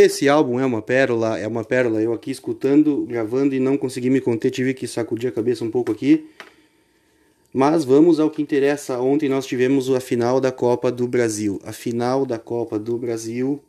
Esse 0.01 0.29
álbum 0.29 0.57
é 0.57 0.65
uma 0.65 0.81
pérola, 0.81 1.37
é 1.37 1.45
uma 1.45 1.61
pérola. 1.61 2.01
Eu 2.01 2.13
aqui 2.13 2.31
escutando, 2.31 3.05
gravando 3.05 3.53
e 3.53 3.59
não 3.59 3.77
consegui 3.77 4.09
me 4.09 4.21
conter, 4.21 4.49
tive 4.49 4.73
que 4.73 4.87
sacudir 4.87 5.27
a 5.27 5.31
cabeça 5.33 5.65
um 5.65 5.69
pouco 5.69 5.91
aqui. 5.91 6.25
Mas 7.53 7.83
vamos 7.83 8.17
ao 8.17 8.29
que 8.29 8.41
interessa. 8.41 8.97
Ontem 9.01 9.27
nós 9.27 9.45
tivemos 9.45 9.93
a 9.93 9.99
final 9.99 10.39
da 10.39 10.53
Copa 10.53 10.89
do 10.89 11.05
Brasil. 11.05 11.59
A 11.65 11.73
final 11.73 12.25
da 12.25 12.39
Copa 12.39 12.79
do 12.79 12.97
Brasil. 12.97 13.61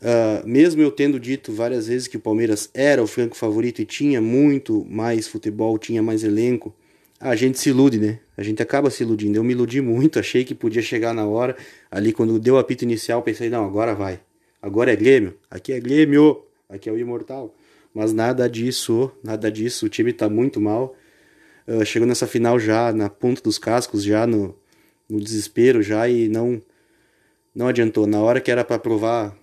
Uh, 0.00 0.46
mesmo 0.46 0.80
eu 0.80 0.92
tendo 0.92 1.18
dito 1.18 1.52
várias 1.52 1.88
vezes 1.88 2.06
que 2.06 2.16
o 2.16 2.20
Palmeiras 2.20 2.70
era 2.72 3.02
o 3.02 3.08
franco 3.08 3.36
favorito 3.36 3.82
e 3.82 3.84
tinha 3.84 4.20
muito 4.20 4.86
mais 4.88 5.26
futebol, 5.26 5.76
tinha 5.78 6.00
mais 6.00 6.22
elenco, 6.22 6.72
a 7.18 7.34
gente 7.34 7.58
se 7.58 7.70
ilude, 7.70 7.98
né? 7.98 8.20
A 8.36 8.42
gente 8.44 8.62
acaba 8.62 8.88
se 8.88 9.02
iludindo. 9.02 9.36
Eu 9.36 9.42
me 9.42 9.52
iludi 9.52 9.80
muito, 9.80 10.20
achei 10.20 10.44
que 10.44 10.54
podia 10.54 10.82
chegar 10.82 11.12
na 11.12 11.26
hora. 11.26 11.56
Ali, 11.90 12.12
quando 12.12 12.38
deu 12.38 12.54
o 12.54 12.58
apito 12.58 12.84
inicial, 12.84 13.20
pensei: 13.20 13.50
não, 13.50 13.64
agora 13.64 13.92
vai. 13.92 14.20
Agora 14.66 14.92
é 14.92 14.96
Grêmio. 14.96 15.38
Aqui 15.48 15.72
é 15.72 15.78
Grêmio. 15.78 16.42
Aqui 16.68 16.88
é 16.88 16.92
o 16.92 16.98
Imortal. 16.98 17.54
Mas 17.94 18.12
nada 18.12 18.50
disso, 18.50 19.12
nada 19.22 19.48
disso. 19.48 19.86
O 19.86 19.88
time 19.88 20.12
tá 20.12 20.28
muito 20.28 20.60
mal. 20.60 20.96
Uh, 21.68 21.84
chegou 21.84 22.06
nessa 22.06 22.26
final 22.26 22.58
já 22.58 22.92
na 22.92 23.08
ponta 23.08 23.40
dos 23.40 23.58
cascos, 23.58 24.02
já 24.02 24.26
no, 24.26 24.56
no 25.08 25.20
desespero, 25.20 25.84
já 25.84 26.08
e 26.08 26.26
não 26.26 26.60
não 27.54 27.68
adiantou. 27.68 28.08
Na 28.08 28.20
hora 28.20 28.40
que 28.40 28.50
era 28.50 28.64
para 28.64 28.76
provar 28.76 29.38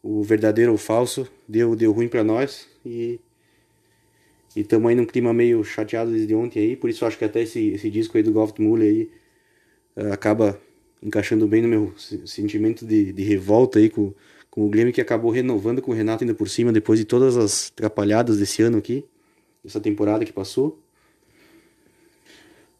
o 0.00 0.22
verdadeiro 0.22 0.70
ou 0.70 0.78
falso, 0.78 1.28
deu, 1.48 1.74
deu 1.74 1.90
ruim 1.90 2.06
para 2.06 2.22
nós 2.22 2.68
e 2.84 3.18
e 4.54 4.60
estamos 4.60 4.88
aí 4.88 4.94
num 4.94 5.04
clima 5.04 5.34
meio 5.34 5.62
chateado 5.64 6.12
desde 6.12 6.34
ontem 6.36 6.60
aí, 6.60 6.76
por 6.76 6.88
isso 6.88 7.04
acho 7.04 7.18
que 7.18 7.24
até 7.24 7.42
esse, 7.42 7.70
esse 7.70 7.90
disco 7.90 8.16
aí 8.16 8.22
do 8.22 8.32
Golf 8.32 8.56
Muller 8.58 8.88
aí 8.88 9.10
uh, 9.96 10.12
acaba 10.12 10.58
encaixando 11.02 11.46
bem 11.46 11.60
no 11.62 11.68
meu 11.68 11.92
sentimento 11.98 12.86
de, 12.86 13.12
de 13.12 13.22
revolta 13.22 13.78
aí 13.78 13.90
com, 13.90 14.14
com 14.56 14.64
o 14.64 14.70
Grêmio 14.70 14.90
que 14.90 15.02
acabou 15.02 15.30
renovando 15.30 15.82
com 15.82 15.90
o 15.90 15.94
Renato 15.94 16.24
ainda 16.24 16.32
por 16.32 16.48
cima 16.48 16.72
depois 16.72 16.98
de 16.98 17.04
todas 17.04 17.36
as 17.36 17.70
atrapalhadas 17.70 18.38
desse 18.38 18.62
ano 18.62 18.78
aqui, 18.78 19.04
essa 19.62 19.78
temporada 19.78 20.24
que 20.24 20.32
passou. 20.32 20.80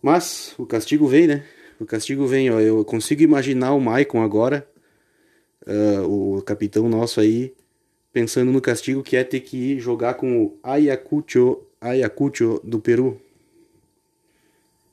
Mas 0.00 0.54
o 0.56 0.64
castigo 0.64 1.06
vem, 1.06 1.26
né? 1.26 1.44
O 1.78 1.84
castigo 1.84 2.26
vem, 2.26 2.50
ó. 2.50 2.58
Eu 2.60 2.82
consigo 2.82 3.20
imaginar 3.20 3.74
o 3.74 3.80
Maicon 3.80 4.22
agora, 4.22 4.66
uh, 5.66 6.38
o 6.38 6.40
capitão 6.40 6.88
nosso 6.88 7.20
aí, 7.20 7.52
pensando 8.10 8.50
no 8.50 8.60
castigo 8.62 9.02
que 9.02 9.14
é 9.14 9.22
ter 9.22 9.40
que 9.40 9.72
ir 9.72 9.78
jogar 9.78 10.14
com 10.14 10.44
o 10.44 10.58
Ayacucho, 10.62 11.60
Ayacucho 11.78 12.58
do 12.64 12.80
Peru 12.80 13.20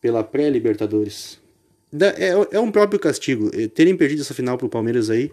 pela 0.02 0.22
pré-Libertadores. 0.22 1.40
É, 2.18 2.58
é 2.58 2.60
um 2.60 2.72
próprio 2.72 3.00
castigo. 3.00 3.50
Terem 3.70 3.96
perdido 3.96 4.22
essa 4.22 4.34
final 4.34 4.58
pro 4.58 4.68
Palmeiras 4.68 5.10
aí, 5.10 5.32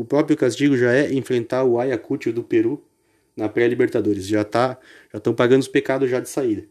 o 0.00 0.04
próprio 0.04 0.36
castigo 0.36 0.76
já 0.76 0.92
é 0.92 1.12
enfrentar 1.12 1.64
o 1.64 1.78
Ayacucho 1.78 2.32
do 2.32 2.42
Peru 2.42 2.82
na 3.36 3.48
pré-Libertadores. 3.48 4.26
Já 4.26 4.44
tá, 4.44 4.78
já 5.12 5.18
estão 5.18 5.34
pagando 5.34 5.62
os 5.62 5.68
pecados 5.68 6.08
já 6.08 6.20
de 6.20 6.28
saída. 6.28 6.64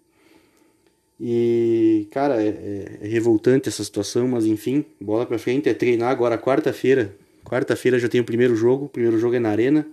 E, 1.19 2.07
cara, 2.11 2.41
é, 2.41 2.47
é, 2.47 2.99
é, 3.01 3.07
revoltante 3.07 3.67
essa 3.67 3.83
situação, 3.83 4.27
mas 4.27 4.45
enfim, 4.45 4.85
bola 5.01 5.25
pra 5.25 5.37
frente, 5.37 5.67
é 5.67 5.73
treinar 5.73 6.09
agora 6.09 6.37
quarta-feira. 6.37 7.15
Quarta-feira 7.43 7.99
já 7.99 8.07
tem 8.07 8.21
o 8.21 8.23
primeiro 8.23 8.55
jogo, 8.55 8.85
o 8.85 8.89
primeiro 8.89 9.17
jogo 9.17 9.35
é 9.35 9.39
na 9.39 9.49
Arena. 9.49 9.85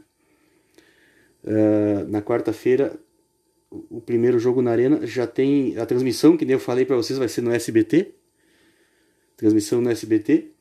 Uh, 1.42 2.09
na 2.09 2.23
quarta-feira, 2.23 2.99
o 3.70 4.01
primeiro 4.01 4.38
jogo 4.38 4.62
na 4.62 4.70
Arena 4.70 5.07
já 5.07 5.27
tem 5.27 5.77
a 5.79 5.87
transmissão, 5.87 6.37
que 6.37 6.44
nem 6.44 6.55
eu 6.55 6.61
falei 6.61 6.85
para 6.85 6.97
vocês, 6.97 7.18
vai 7.18 7.29
ser 7.29 7.40
no 7.40 7.53
SBT. 7.53 8.12
Transmissão 9.37 9.81
no 9.81 9.90
SBT. 9.90 10.54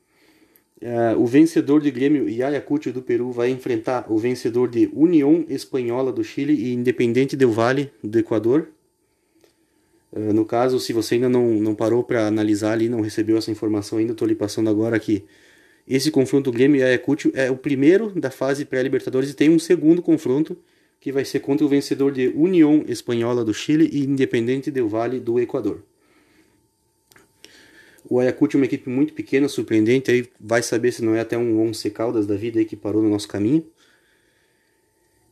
Uh, 0.82 1.18
o 1.18 1.26
vencedor 1.26 1.80
de 1.80 1.90
Grêmio 1.90 2.28
e 2.28 2.44
Ayacucho 2.44 2.92
do 2.92 3.02
Peru 3.02 3.32
vai 3.32 3.50
enfrentar 3.50 4.12
o 4.12 4.18
vencedor 4.18 4.70
de 4.70 4.90
União 4.94 5.46
Espanhola 5.48 6.12
do 6.12 6.24
Chile 6.24 6.54
e 6.54 6.74
Independente 6.74 7.38
del 7.38 7.52
Vale 7.52 7.92
do 8.04 8.20
Equador. 8.20 8.68
Uh, 10.12 10.34
no 10.34 10.44
caso, 10.44 10.80
se 10.80 10.92
você 10.92 11.16
ainda 11.16 11.30
não, 11.30 11.46
não 11.54 11.74
parou 11.74 12.04
para 12.04 12.28
analisar 12.28 12.74
ali, 12.74 12.90
não 12.90 13.02
recebeu 13.02 13.38
essa 13.38 13.50
informação 13.50 13.98
ainda, 13.98 14.12
estou 14.12 14.28
lhe 14.28 14.36
passando 14.36 14.70
agora 14.70 14.96
aqui. 14.96 15.24
Esse 15.88 16.12
confronto 16.12 16.52
Grêmio 16.52 16.80
e 16.80 16.84
Ayacucho 16.84 17.32
é 17.34 17.52
o 17.52 17.58
primeiro 17.58 18.10
da 18.20 18.32
fase 18.32 18.66
pré-Libertadores 18.66 19.30
e 19.30 19.34
tem 19.34 19.50
um 19.50 19.60
segundo 19.60 20.02
confronto 20.02 20.58
que 21.00 21.12
vai 21.12 21.26
ser 21.26 21.42
contra 21.42 21.66
o 21.66 21.70
vencedor 21.70 22.14
de 22.14 22.30
União 22.30 22.86
Espanhola 22.88 23.44
do 23.44 23.54
Chile 23.54 23.90
e 23.92 24.06
Independente 24.06 24.72
del 24.72 24.88
Vale 24.88 25.20
do 25.20 25.40
Equador. 25.40 25.84
O 28.10 28.20
Ayacucho 28.20 28.58
é 28.58 28.60
uma 28.60 28.66
equipe 28.66 28.90
muito 28.90 29.14
pequena, 29.14 29.48
surpreendente, 29.48 30.12
aí 30.12 30.28
vai 30.40 30.62
saber 30.62 30.92
se 30.92 31.04
não 31.04 31.16
é 31.16 31.22
até 31.22 31.38
um 31.38 31.62
Once 31.62 31.90
Caldas 31.90 32.28
da 32.28 32.36
vida 32.36 32.60
aí 32.60 32.66
que 32.66 32.76
parou 32.76 33.02
no 33.02 33.10
nosso 33.10 33.28
caminho. 33.28 33.66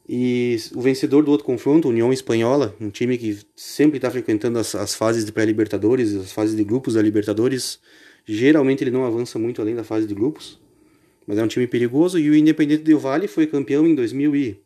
E 0.08 0.58
o 0.74 0.82
vencedor 0.82 1.24
do 1.24 1.32
outro 1.32 1.46
confronto, 1.46 1.88
União 1.88 2.12
Espanhola, 2.12 2.76
um 2.82 2.90
time 2.90 3.18
que 3.18 3.40
sempre 3.56 3.98
está 3.98 4.10
frequentando 4.10 4.60
as, 4.60 4.74
as, 4.76 4.96
fases 4.96 5.24
de 5.24 5.32
pré-Libertadores, 5.32 6.14
as 6.16 6.32
fases 6.32 6.56
de 6.56 6.64
grupos 6.64 6.96
da 6.96 7.02
Libertadores, 7.02 7.80
geralmente 8.26 8.84
ele 8.84 8.92
não 8.92 9.06
avança 9.06 9.38
muito 9.38 9.62
além 9.62 9.76
da 9.76 9.84
fase 9.84 10.08
de 10.08 10.14
grupos, 10.14 10.60
mas 11.26 11.38
é 11.38 11.44
um 11.44 11.48
time 11.48 11.68
perigoso. 11.68 12.20
E 12.20 12.30
o 12.30 12.36
Independente 12.36 12.84
Del 12.84 13.00
Vale 13.00 13.28
foi 13.28 13.48
campeão 13.48 13.88
em 13.88 13.96
2000 13.96 14.36
e, 14.36 14.60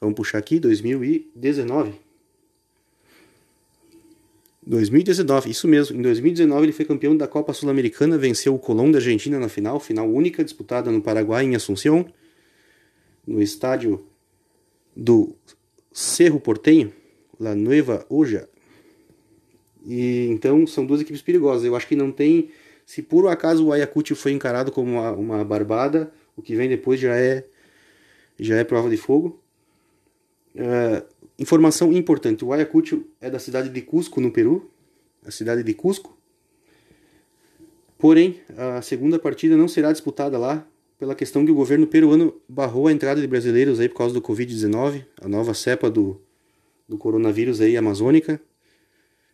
vamos 0.00 0.14
puxar 0.14 0.38
aqui, 0.38 0.58
2019. 0.58 2.07
2019, 4.68 5.50
isso 5.50 5.66
mesmo. 5.66 5.96
Em 5.96 6.02
2019 6.02 6.66
ele 6.66 6.72
foi 6.72 6.84
campeão 6.84 7.16
da 7.16 7.26
Copa 7.26 7.54
Sul-Americana, 7.54 8.18
venceu 8.18 8.54
o 8.54 8.58
Colón 8.58 8.90
da 8.90 8.98
Argentina 8.98 9.38
na 9.38 9.48
final, 9.48 9.80
final 9.80 10.06
única 10.06 10.44
disputada 10.44 10.90
no 10.90 11.00
Paraguai 11.00 11.46
em 11.46 11.56
Assunção, 11.56 12.06
no 13.26 13.40
estádio 13.40 14.04
do 14.94 15.34
Cerro 15.90 16.38
Portenho, 16.38 16.92
La 17.40 17.54
Nueva 17.54 18.04
Oja. 18.10 18.46
E 19.86 20.26
então 20.30 20.66
são 20.66 20.84
duas 20.84 21.00
equipes 21.00 21.22
perigosas. 21.22 21.64
Eu 21.64 21.74
acho 21.74 21.88
que 21.88 21.96
não 21.96 22.12
tem. 22.12 22.50
Se 22.84 23.00
por 23.00 23.26
acaso 23.26 23.66
o 23.66 23.72
Ayacucho 23.72 24.14
foi 24.14 24.32
encarado 24.32 24.70
como 24.70 24.92
uma, 24.92 25.12
uma 25.12 25.44
barbada, 25.44 26.12
o 26.36 26.42
que 26.42 26.54
vem 26.54 26.68
depois 26.68 27.00
já 27.00 27.16
é 27.16 27.44
já 28.38 28.56
é 28.56 28.64
prova 28.64 28.90
de 28.90 28.98
fogo. 28.98 29.42
Uh, 30.54 31.02
informação 31.38 31.92
importante: 31.92 32.44
o 32.44 32.52
Ayacucho 32.52 33.04
é 33.20 33.30
da 33.30 33.38
cidade 33.38 33.68
de 33.68 33.82
Cusco, 33.82 34.20
no 34.20 34.30
Peru, 34.30 34.70
a 35.24 35.30
cidade 35.30 35.62
de 35.62 35.74
Cusco. 35.74 36.16
Porém, 37.98 38.40
a 38.56 38.80
segunda 38.80 39.18
partida 39.18 39.56
não 39.56 39.66
será 39.66 39.90
disputada 39.90 40.38
lá, 40.38 40.66
pela 40.98 41.14
questão 41.14 41.44
que 41.44 41.50
o 41.50 41.54
governo 41.54 41.86
peruano 41.86 42.34
barrou 42.48 42.88
a 42.88 42.92
entrada 42.92 43.20
de 43.20 43.26
brasileiros 43.26 43.80
aí 43.80 43.88
por 43.88 43.96
causa 43.96 44.14
do 44.14 44.22
Covid-19, 44.22 45.04
a 45.20 45.28
nova 45.28 45.54
cepa 45.54 45.90
do, 45.90 46.20
do 46.88 46.96
coronavírus 46.96 47.60
aí 47.60 47.76
amazônica, 47.76 48.40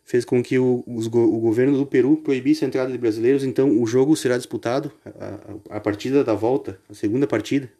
fez 0.03 0.23
com 0.23 0.43
que 0.43 0.59
o, 0.59 0.83
os, 0.85 1.07
o 1.07 1.39
governo 1.39 1.77
do 1.77 1.85
Peru 1.85 2.17
proibisse 2.17 2.63
a 2.63 2.67
entrada 2.67 2.91
de 2.91 2.97
brasileiros, 2.97 3.43
então 3.43 3.81
o 3.81 3.85
jogo 3.87 4.15
será 4.15 4.37
disputado, 4.37 4.91
a, 5.03 5.69
a, 5.69 5.77
a 5.77 5.79
partida 5.79 6.23
da 6.23 6.35
volta, 6.35 6.79
a 6.87 6.93
segunda 6.93 7.25
partida, 7.25 7.71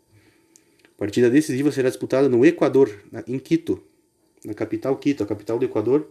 a 0.95 0.97
partida 0.97 1.29
decisiva 1.29 1.71
será 1.71 1.89
disputada 1.89 2.27
no 2.27 2.43
Equador, 2.43 2.91
em 3.27 3.37
Quito, 3.37 3.81
na 4.45 4.53
capital 4.53 4.95
Quito, 4.97 5.23
a 5.23 5.25
capital 5.25 5.57
do 5.57 5.65
Equador, 5.65 6.07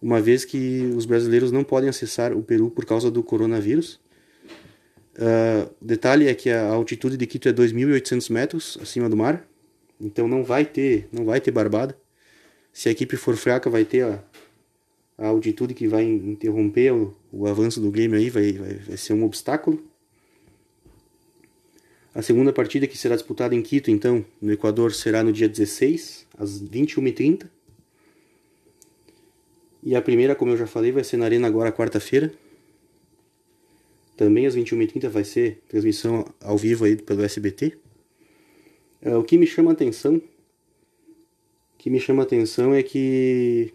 uma 0.00 0.20
vez 0.20 0.44
que 0.44 0.92
os 0.96 1.04
brasileiros 1.04 1.50
não 1.50 1.64
podem 1.64 1.88
acessar 1.88 2.32
o 2.32 2.42
Peru 2.42 2.70
por 2.70 2.84
causa 2.84 3.10
do 3.10 3.22
coronavírus. 3.22 4.00
Uh, 5.16 5.68
detalhe 5.82 6.28
é 6.28 6.34
que 6.34 6.48
a 6.48 6.68
altitude 6.68 7.16
de 7.16 7.26
Quito 7.26 7.48
é 7.48 7.52
2.800 7.52 8.30
metros 8.32 8.78
acima 8.80 9.08
do 9.08 9.16
mar, 9.16 9.44
então 10.00 10.28
não 10.28 10.44
vai 10.44 10.64
ter, 10.64 11.08
não 11.12 11.24
vai 11.24 11.40
ter 11.40 11.50
barbada. 11.50 11.98
Se 12.72 12.88
a 12.88 12.92
equipe 12.92 13.16
for 13.16 13.36
fraca, 13.36 13.68
vai 13.68 13.84
ter 13.84 14.04
a, 14.04 14.22
a 15.18 15.26
altitude 15.26 15.74
que 15.74 15.88
vai 15.88 16.04
interromper 16.04 16.92
o, 16.92 17.16
o 17.32 17.48
avanço 17.48 17.80
do 17.80 17.90
game 17.90 18.16
aí, 18.16 18.30
vai, 18.30 18.52
vai, 18.52 18.74
vai 18.74 18.96
ser 18.96 19.14
um 19.14 19.24
obstáculo. 19.24 19.82
A 22.14 22.22
segunda 22.22 22.52
partida 22.52 22.86
que 22.86 22.96
será 22.96 23.16
disputada 23.16 23.54
em 23.54 23.62
Quito, 23.62 23.90
então, 23.90 24.24
no 24.40 24.52
Equador, 24.52 24.92
será 24.92 25.24
no 25.24 25.32
dia 25.32 25.48
16, 25.48 26.27
às 26.38 26.62
21h30. 26.62 27.48
E 29.82 29.94
a 29.94 30.02
primeira, 30.02 30.34
como 30.34 30.52
eu 30.52 30.56
já 30.56 30.66
falei, 30.66 30.92
vai 30.92 31.04
ser 31.04 31.16
na 31.16 31.24
Arena 31.24 31.46
agora 31.46 31.72
quarta-feira, 31.72 32.32
também 34.16 34.46
às 34.46 34.56
21h30 34.56 35.08
vai 35.08 35.22
ser 35.22 35.62
transmissão 35.68 36.24
ao 36.40 36.58
vivo 36.58 36.84
aí 36.84 36.96
pelo 36.96 37.22
SBT. 37.22 37.78
É, 39.00 39.16
o 39.16 39.22
que 39.22 39.38
me 39.38 39.46
chama 39.46 39.70
a 39.70 39.74
atenção, 39.74 40.16
o 40.16 40.22
que 41.78 41.88
me 41.88 42.00
chama 42.00 42.22
a 42.22 42.26
atenção 42.26 42.74
é 42.74 42.82
que 42.82 43.72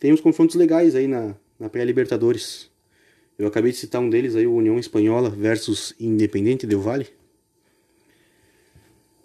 tem 0.00 0.12
uns 0.12 0.20
confrontos 0.20 0.56
legais 0.56 0.96
aí 0.96 1.06
na, 1.06 1.36
na 1.58 1.68
pré-Libertadores. 1.68 2.68
Eu 3.38 3.46
acabei 3.46 3.70
de 3.70 3.78
citar 3.78 4.00
um 4.00 4.10
deles 4.10 4.34
aí, 4.34 4.46
o 4.46 4.54
União 4.54 4.76
Espanhola 4.76 5.30
versus 5.30 5.94
Independente 6.00 6.66
Del 6.66 6.80
Vale. 6.80 7.06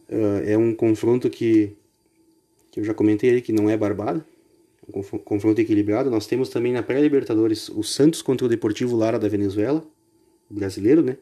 Uh, 0.08 0.46
é 0.46 0.56
um 0.56 0.76
confronto 0.76 1.28
que, 1.28 1.76
que 2.73 2.79
eu 2.79 2.83
já 2.83 2.93
comentei 2.93 3.29
aí 3.29 3.39
que 3.39 3.53
não 3.53 3.69
é 3.69 3.77
barbada. 3.77 4.25
Um 4.91 5.03
confronto 5.19 5.62
equilibrado. 5.62 6.09
Nós 6.09 6.25
temos 6.25 6.49
também 6.49 6.73
na 6.73 6.81
pré-Libertadores 6.81 7.69
o 7.69 7.83
Santos 7.83 8.23
contra 8.23 8.47
o 8.47 8.49
Deportivo 8.49 8.97
Lara 8.97 9.19
da 9.19 9.29
Venezuela 9.29 9.86
brasileiro, 10.49 11.03
né? 11.03 11.17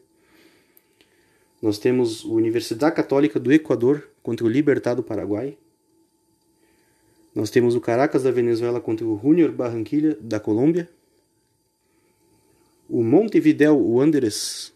Nós 1.60 1.78
temos 1.78 2.24
o 2.24 2.32
Universidade 2.32 2.96
Católica 2.96 3.38
do 3.38 3.52
Equador 3.52 4.08
contra 4.22 4.46
o 4.46 4.48
Libertad 4.48 4.96
do 4.96 5.02
Paraguai. 5.02 5.58
Nós 7.34 7.50
temos 7.50 7.76
o 7.76 7.82
Caracas 7.82 8.22
da 8.22 8.30
Venezuela 8.30 8.80
contra 8.80 9.06
o 9.06 9.20
Junior 9.22 9.52
Barranquilla 9.52 10.16
da 10.22 10.40
Colômbia. 10.40 10.88
O 12.88 13.04
Montevideo 13.04 13.76
Wanderers 13.76 14.72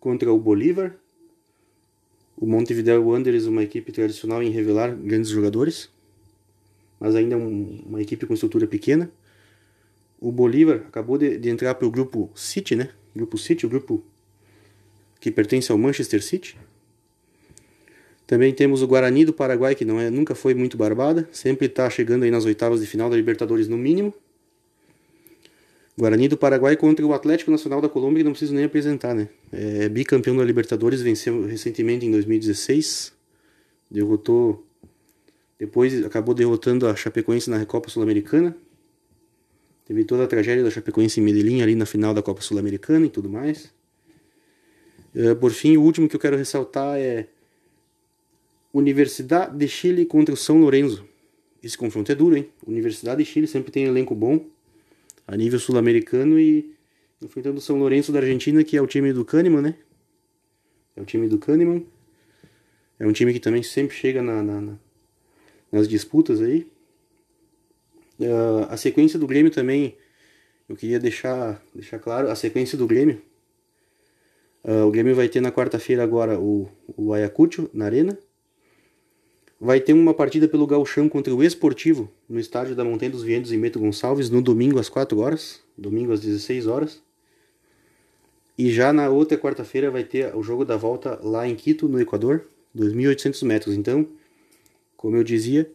contra 0.00 0.32
o 0.32 0.38
Bolívar. 0.38 0.96
O 2.34 2.46
Montevideo 2.46 3.06
Wanderers, 3.10 3.44
uma 3.44 3.62
equipe 3.62 3.92
tradicional 3.92 4.42
em 4.42 4.48
revelar 4.48 4.96
grandes 4.96 5.30
jogadores, 5.30 5.92
mas 7.00 7.14
ainda 7.14 7.36
um- 7.36 7.82
uma 7.86 8.00
equipe 8.02 8.26
com 8.26 8.34
estrutura 8.34 8.66
pequena. 8.66 9.10
O 10.20 10.32
Bolívar 10.32 10.76
acabou 10.88 11.18
de, 11.18 11.38
de 11.38 11.48
entrar 11.50 11.74
para 11.74 11.86
o 11.86 11.90
grupo 11.90 12.30
City, 12.34 12.74
né? 12.76 12.90
Grupo 13.14 13.36
City, 13.36 13.66
o 13.66 13.68
grupo 13.68 14.02
que 15.20 15.30
pertence 15.30 15.70
ao 15.70 15.78
Manchester 15.78 16.22
City. 16.22 16.56
Também 18.26 18.54
temos 18.54 18.80
o 18.80 18.86
Guarani 18.86 19.24
do 19.24 19.32
Paraguai, 19.34 19.74
que 19.74 19.84
não 19.84 20.00
é, 20.00 20.08
nunca 20.08 20.34
foi 20.34 20.54
muito 20.54 20.76
barbada, 20.78 21.28
sempre 21.30 21.66
está 21.66 21.88
chegando 21.90 22.22
aí 22.22 22.30
nas 22.30 22.44
oitavas 22.46 22.80
de 22.80 22.86
final 22.86 23.10
da 23.10 23.16
Libertadores 23.16 23.68
no 23.68 23.76
mínimo. 23.76 24.14
Guarani 25.96 26.26
do 26.26 26.36
Paraguai 26.36 26.76
contra 26.76 27.06
o 27.06 27.12
Atlético 27.12 27.50
Nacional 27.50 27.80
da 27.80 27.88
Colômbia, 27.88 28.18
que 28.20 28.24
não 28.24 28.32
preciso 28.32 28.54
nem 28.54 28.64
apresentar, 28.64 29.14
né? 29.14 29.28
É 29.52 29.88
bicampeão 29.88 30.36
da 30.36 30.42
Libertadores, 30.42 31.00
venceu 31.02 31.46
recentemente 31.46 32.04
em 32.06 32.10
2016. 32.10 33.12
Derrotou. 33.90 34.66
Depois 35.64 36.04
acabou 36.04 36.34
derrotando 36.34 36.86
a 36.86 36.94
Chapecoense 36.94 37.48
na 37.48 37.56
Recopa 37.56 37.88
Sul-Americana. 37.88 38.54
Teve 39.86 40.04
toda 40.04 40.24
a 40.24 40.26
tragédia 40.26 40.62
da 40.62 40.70
Chapecoense 40.70 41.20
em 41.20 41.22
Medellín 41.22 41.62
ali 41.62 41.74
na 41.74 41.86
final 41.86 42.12
da 42.12 42.20
Copa 42.22 42.42
Sul-Americana 42.42 43.06
e 43.06 43.08
tudo 43.08 43.30
mais. 43.30 43.72
Eh, 45.14 45.34
por 45.34 45.52
fim, 45.52 45.78
o 45.78 45.82
último 45.82 46.06
que 46.06 46.16
eu 46.16 46.20
quero 46.20 46.36
ressaltar 46.36 46.98
é 46.98 47.28
Universidade 48.74 49.56
de 49.56 49.66
Chile 49.66 50.04
contra 50.04 50.34
o 50.34 50.36
São 50.36 50.60
Lourenço. 50.60 51.02
Esse 51.62 51.78
confronto 51.78 52.12
é 52.12 52.14
duro, 52.14 52.36
hein? 52.36 52.46
Universidade 52.66 53.24
de 53.24 53.30
Chile 53.30 53.46
sempre 53.46 53.72
tem 53.72 53.84
elenco 53.84 54.14
bom 54.14 54.44
a 55.26 55.34
nível 55.34 55.58
sul-americano 55.58 56.38
e 56.38 56.74
enfrentando 57.22 57.56
o 57.56 57.60
São 57.62 57.78
Lourenço 57.78 58.12
da 58.12 58.18
Argentina, 58.18 58.62
que 58.62 58.76
é 58.76 58.82
o 58.82 58.86
time 58.86 59.14
do 59.14 59.24
Kahneman, 59.24 59.62
né? 59.62 59.74
É 60.94 61.00
o 61.00 61.06
time 61.06 61.26
do 61.26 61.38
Kahneman. 61.38 61.86
É 62.98 63.06
um 63.06 63.12
time 63.12 63.32
que 63.32 63.40
também 63.40 63.62
sempre 63.62 63.96
chega 63.96 64.20
na, 64.22 64.42
na- 64.42 64.60
na- 64.60 64.83
nas 65.74 65.88
disputas 65.88 66.40
aí. 66.40 66.66
Ah, 68.22 68.68
a 68.70 68.76
sequência 68.76 69.18
do 69.18 69.26
Grêmio 69.26 69.50
também, 69.50 69.96
eu 70.68 70.76
queria 70.76 71.00
deixar, 71.00 71.60
deixar 71.74 71.98
claro, 71.98 72.30
a 72.30 72.36
sequência 72.36 72.78
do 72.78 72.86
Grêmio. 72.86 73.20
Ah, 74.62 74.84
o 74.86 74.90
Grêmio 74.92 75.16
vai 75.16 75.28
ter 75.28 75.40
na 75.40 75.50
quarta-feira 75.50 76.04
agora 76.04 76.38
o, 76.38 76.68
o 76.96 77.12
Ayacucho, 77.12 77.68
na 77.74 77.86
Arena. 77.86 78.16
Vai 79.60 79.80
ter 79.80 79.92
uma 79.92 80.14
partida 80.14 80.46
pelo 80.46 80.66
Gauchão 80.66 81.08
contra 81.08 81.34
o 81.34 81.42
Esportivo, 81.42 82.08
no 82.28 82.38
estádio 82.38 82.76
da 82.76 82.84
Montanha 82.84 83.10
dos 83.10 83.22
Vientos 83.22 83.50
em 83.50 83.58
Meto 83.58 83.80
Gonçalves, 83.80 84.30
no 84.30 84.40
domingo 84.40 84.78
às 84.78 84.88
4 84.88 85.18
horas. 85.18 85.60
Domingo 85.76 86.12
às 86.12 86.20
16 86.20 86.68
horas. 86.68 87.02
E 88.56 88.70
já 88.70 88.92
na 88.92 89.08
outra 89.08 89.36
quarta-feira 89.36 89.90
vai 89.90 90.04
ter 90.04 90.36
o 90.36 90.42
jogo 90.42 90.64
da 90.64 90.76
volta 90.76 91.18
lá 91.20 91.48
em 91.48 91.56
Quito, 91.56 91.88
no 91.88 92.00
Equador, 92.00 92.46
2.800 92.76 93.44
metros. 93.44 93.74
Então, 93.74 94.06
como 95.04 95.18
eu 95.18 95.22
dizia, 95.22 95.70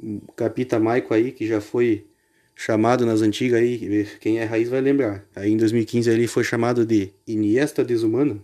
o 0.00 0.32
Capita 0.36 0.78
Maico 0.78 1.12
aí, 1.12 1.32
que 1.32 1.48
já 1.48 1.60
foi 1.60 2.06
chamado 2.54 3.04
nas 3.04 3.22
antigas 3.22 3.58
aí, 3.58 4.06
quem 4.20 4.38
é 4.38 4.44
raiz 4.44 4.68
vai 4.68 4.80
lembrar. 4.80 5.26
Aí 5.34 5.50
em 5.50 5.56
2015 5.56 6.08
ele 6.08 6.28
foi 6.28 6.44
chamado 6.44 6.86
de 6.86 7.10
Iniesta 7.26 7.84
Desumano. 7.84 8.40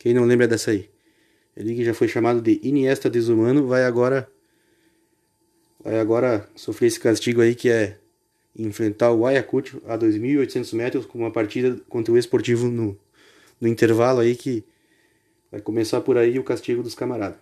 Quem 0.00 0.12
não 0.12 0.24
lembra 0.24 0.48
dessa 0.48 0.72
aí? 0.72 0.90
Ele 1.56 1.76
que 1.76 1.84
já 1.84 1.94
foi 1.94 2.08
chamado 2.08 2.42
de 2.42 2.58
Iniesta 2.60 3.08
Desumano, 3.08 3.68
vai 3.68 3.84
agora 3.84 4.28
vai 5.78 6.00
agora 6.00 6.50
sofrer 6.56 6.88
esse 6.88 6.98
castigo 6.98 7.40
aí 7.40 7.54
que 7.54 7.70
é 7.70 7.98
enfrentar 8.58 9.12
o 9.12 9.24
Ayacucho 9.24 9.80
a 9.86 9.96
2.800 9.96 10.74
metros 10.74 11.06
com 11.06 11.20
uma 11.20 11.30
partida 11.30 11.80
contra 11.88 12.12
o 12.12 12.18
Esportivo 12.18 12.66
no, 12.66 12.98
no 13.60 13.68
intervalo 13.68 14.18
aí 14.18 14.34
que 14.34 14.64
vai 15.52 15.60
começar 15.60 16.00
por 16.00 16.18
aí 16.18 16.36
o 16.36 16.42
castigo 16.42 16.82
dos 16.82 16.96
camaradas. 16.96 17.41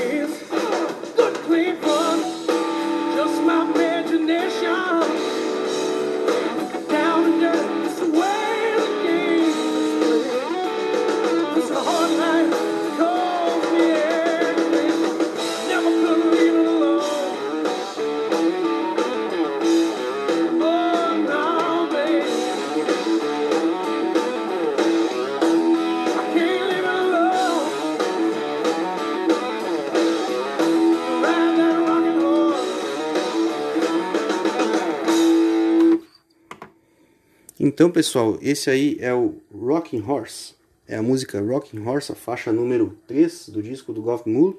Então, 37.63 37.91
pessoal, 37.91 38.39
esse 38.41 38.71
aí 38.71 38.97
é 38.99 39.13
o 39.13 39.35
Rocking 39.53 40.01
Horse. 40.01 40.55
É 40.87 40.95
a 40.95 41.03
música 41.03 41.39
Rocking 41.39 41.77
Horse, 41.77 42.11
a 42.11 42.15
faixa 42.15 42.51
número 42.51 42.97
3 43.05 43.49
do 43.49 43.61
disco 43.61 43.93
do 43.93 44.01
Goff 44.01 44.27
Moore. 44.27 44.57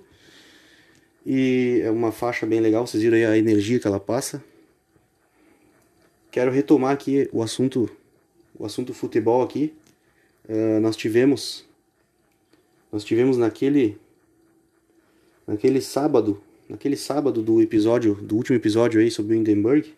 E 1.27 1.81
é 1.83 1.91
uma 1.91 2.13
faixa 2.13 2.47
bem 2.47 2.61
legal, 2.61 2.87
vocês 2.87 3.03
viram 3.03 3.17
aí 3.17 3.25
a 3.25 3.37
energia 3.37 3.81
que 3.81 3.89
ela 3.89 3.99
passa. 3.99 4.41
Quero 6.31 6.53
retomar 6.53 6.93
aqui 6.93 7.29
o 7.33 7.43
assunto, 7.43 7.91
o 8.57 8.65
assunto 8.65 8.95
futebol 8.95 9.43
aqui. 9.43 9.75
Eh, 10.49 10.79
nós 10.79 10.95
tivemos, 10.95 11.65
nós 12.93 13.03
tivemos 13.03 13.37
naquele, 13.37 13.99
naquele 15.45 15.81
sábado, 15.81 16.41
naquele 16.69 16.97
sábado 16.97 17.43
do 17.43 17.61
episódio, 17.61 18.15
do 18.15 18.37
último 18.37 18.57
episódio 18.57 19.01
aí 19.01 19.11
sobre 19.11 19.35
o 19.35 19.37
Hindenburg. 19.37 19.93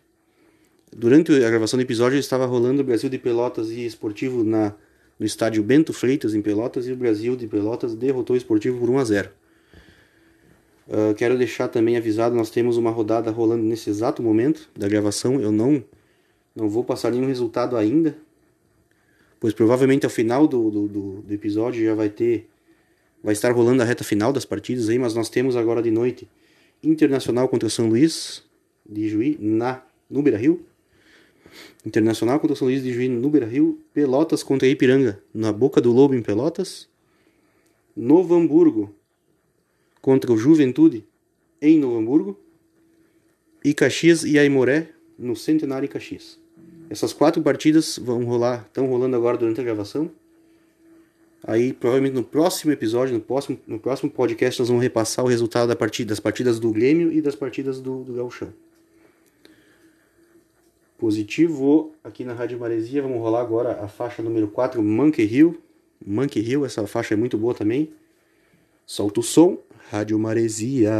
Durante 0.93 1.33
a 1.33 1.51
gravação 1.51 1.77
do 1.77 1.83
episódio 1.83 2.19
estava 2.19 2.47
rolando 2.47 2.83
o 2.83 2.85
Brasil 2.85 3.11
de 3.11 3.19
Pelotas 3.19 3.71
e 3.71 3.85
Esportivo 3.85 4.43
na, 4.43 4.75
no 5.19 5.27
estádio 5.27 5.63
Bento 5.63 5.93
Freitas 5.93 6.35
em 6.35 6.43
Pelotas 6.43 6.87
e 6.87 6.93
o 6.93 6.97
Brasil 6.97 7.37
de 7.37 7.47
Pelotas 7.47 7.95
derrotou 7.95 8.35
o 8.35 8.37
Esportivo 8.37 8.79
por 8.79 8.91
1 8.91 8.99
a 8.99 9.05
0. 9.05 9.31
Ah, 10.89 11.15
quero 11.17 11.37
deixar 11.39 11.69
também 11.69 11.97
avisado, 11.97 12.35
nós 12.35 12.51
temos 12.51 12.77
uma 12.77 12.91
rodada 12.91 13.31
rolando 13.31 13.63
nesse 13.63 13.89
exato 13.89 14.23
momento 14.23 14.69
da 14.77 14.89
gravação. 14.89 15.41
Eu 15.41 15.51
não 15.51 15.83
não 16.55 16.69
vou 16.69 16.85
passar 16.85 17.11
nenhum 17.11 17.27
resultado 17.27 17.77
ainda, 17.77 18.17
pois 19.41 19.53
provavelmente 19.53 20.07
ao 20.07 20.11
final 20.11 20.47
do, 20.47 20.71
do, 20.71 20.89
do, 20.89 21.23
do 21.23 21.35
episódio 21.35 21.85
já 21.85 21.95
vai 21.95 22.09
ter 22.09 22.49
vai 23.23 23.33
estar 23.33 23.51
rolando 23.53 23.83
a 23.83 23.85
reta 23.85 24.05
final 24.05 24.33
das 24.33 24.45
partidas 24.45 24.89
aí, 24.89 24.99
mas 24.99 25.15
nós 25.15 25.29
temos 25.29 25.57
agora 25.57 25.83
de 25.83 25.91
noite 25.91 26.29
Internacional 26.83 27.49
contra 27.49 27.69
São 27.71 27.89
Luís 27.89 28.45
de 28.89 29.09
Juí 29.09 29.39
na 29.41 29.83
no 30.09 30.23
Beira-Rio. 30.23 30.65
Internacional 31.85 32.41
contra 32.41 32.57
São 32.57 32.67
Luís 32.67 32.83
de 32.83 32.93
Juí 32.93 33.09
no 33.09 33.29
Beira-Rio, 33.29 33.79
Pelotas 33.93 34.43
contra 34.43 34.67
Ipiranga 34.67 35.23
na 35.35 35.53
Boca 35.53 35.81
do 35.81 35.93
Lobo 35.93 36.15
em 36.15 36.23
Pelotas, 36.23 36.89
Novo 37.95 38.35
Hamburgo 38.35 38.95
contra 40.01 40.33
o 40.33 40.37
Juventude 40.37 41.05
em 41.61 41.79
Novo 41.79 41.99
Hamburgo 41.99 42.41
e 43.65 43.73
Caxias 43.73 44.25
e 44.25 44.39
Aimoré 44.39 44.91
no 45.19 45.37
Centenário 45.37 45.87
em 45.87 45.89
Caxias. 45.89 46.39
Essas 46.91 47.13
quatro 47.13 47.43
partidas 47.43 47.99
vão 47.99 48.25
rolar, 48.25 48.65
estão 48.67 48.87
rolando 48.87 49.17
agora 49.17 49.37
durante 49.37 49.61
a 49.61 49.65
gravação. 49.65 50.11
Aí 51.47 51.73
provavelmente 51.73 52.15
no 52.15 52.25
próximo 52.25 52.73
episódio, 52.73 53.15
no 53.15 53.21
próximo, 53.21 53.59
no 53.67 53.79
próximo 53.79 54.11
podcast, 54.11 54.59
nós 54.61 54.69
vamos 54.69 54.83
repassar 54.83 55.25
o 55.25 55.29
resultado 55.29 55.69
da 55.69 55.77
partida, 55.77 56.09
das 56.09 56.21
partidas 56.21 56.59
do 56.59 56.71
Grêmio 56.73 57.13
e 57.13 57.21
das 57.21 57.35
partidas 57.35 57.81
do, 57.81 58.03
do 58.03 58.15
Gauchão. 58.15 58.53
Positivo 60.99 61.93
aqui 62.05 62.25
na 62.25 62.33
Rádio 62.33 62.59
Maresia, 62.59 63.03
vamos 63.03 63.19
rolar 63.19 63.41
agora 63.41 63.83
a 63.83 63.89
faixa 63.89 64.23
número 64.23 64.49
4, 64.49 64.83
Monkey 64.83 65.25
Hill. 65.25 65.61
Monkey 66.05 66.41
Hill, 66.41 66.65
essa 66.65 66.87
faixa 66.87 67.15
é 67.15 67.17
muito 67.17 67.37
boa 67.37 67.55
também. 67.55 67.93
Solta 68.87 69.21
o 69.21 69.23
som, 69.23 69.59
Rádio 69.91 70.19
Maresia. 70.19 70.93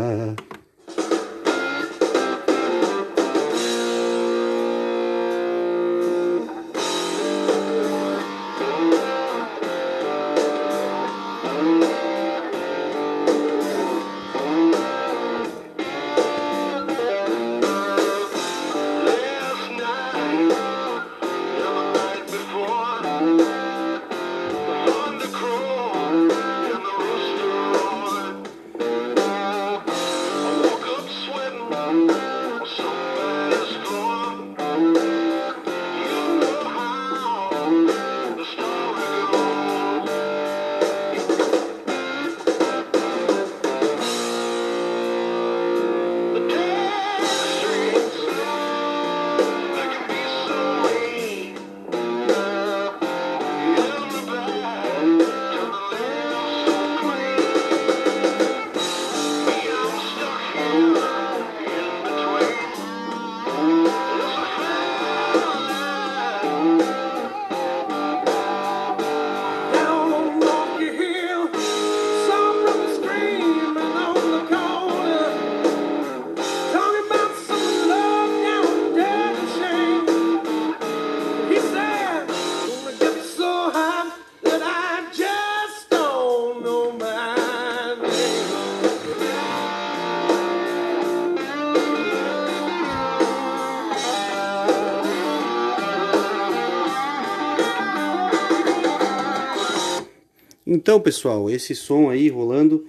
Então, 100.75 101.01
pessoal, 101.01 101.49
esse 101.49 101.73
som 101.73 102.11
aí 102.11 102.29
rolando, 102.29 102.85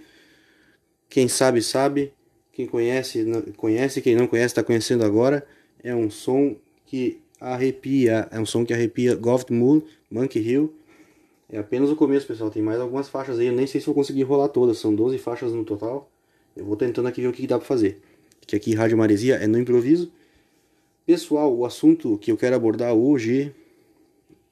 quem 1.07 1.27
sabe 1.27 1.61
sabe, 1.61 2.11
quem 2.51 2.65
conhece 2.65 3.23
conhece, 3.55 4.01
quem 4.01 4.15
não 4.15 4.25
conhece 4.25 4.47
está 4.47 4.63
conhecendo 4.63 5.05
agora. 5.05 5.45
É 5.83 5.93
um 5.93 6.09
som 6.09 6.55
que 6.83 7.21
arrepia, 7.39 8.27
é 8.31 8.39
um 8.39 8.45
som 8.45 8.65
que 8.65 8.73
arrepia 8.73 9.13
Goft 9.13 9.53
Moon, 9.53 9.83
Monkey 10.09 10.39
Hill. 10.39 10.73
É 11.47 11.59
apenas 11.59 11.91
o 11.91 11.95
começo, 11.95 12.25
pessoal. 12.25 12.49
Tem 12.49 12.63
mais 12.63 12.79
algumas 12.79 13.07
faixas 13.07 13.37
aí. 13.37 13.45
Eu 13.45 13.53
nem 13.53 13.67
sei 13.67 13.79
se 13.79 13.85
vou 13.85 13.93
conseguir 13.93 14.23
rolar 14.23 14.47
todas. 14.47 14.79
São 14.79 14.95
12 14.95 15.19
faixas 15.19 15.53
no 15.53 15.63
total. 15.63 16.09
Eu 16.57 16.65
vou 16.65 16.75
tentando 16.75 17.07
aqui 17.07 17.21
ver 17.21 17.27
o 17.27 17.33
que 17.33 17.45
dá 17.45 17.59
pra 17.59 17.67
fazer. 17.67 18.01
Que 18.47 18.55
aqui 18.55 18.73
Rádio 18.73 18.97
Maresia 18.97 19.35
é 19.35 19.45
no 19.45 19.59
improviso. 19.59 20.11
Pessoal, 21.05 21.55
o 21.55 21.63
assunto 21.65 22.17
que 22.17 22.31
eu 22.31 22.37
quero 22.37 22.55
abordar 22.55 22.95
hoje 22.95 23.53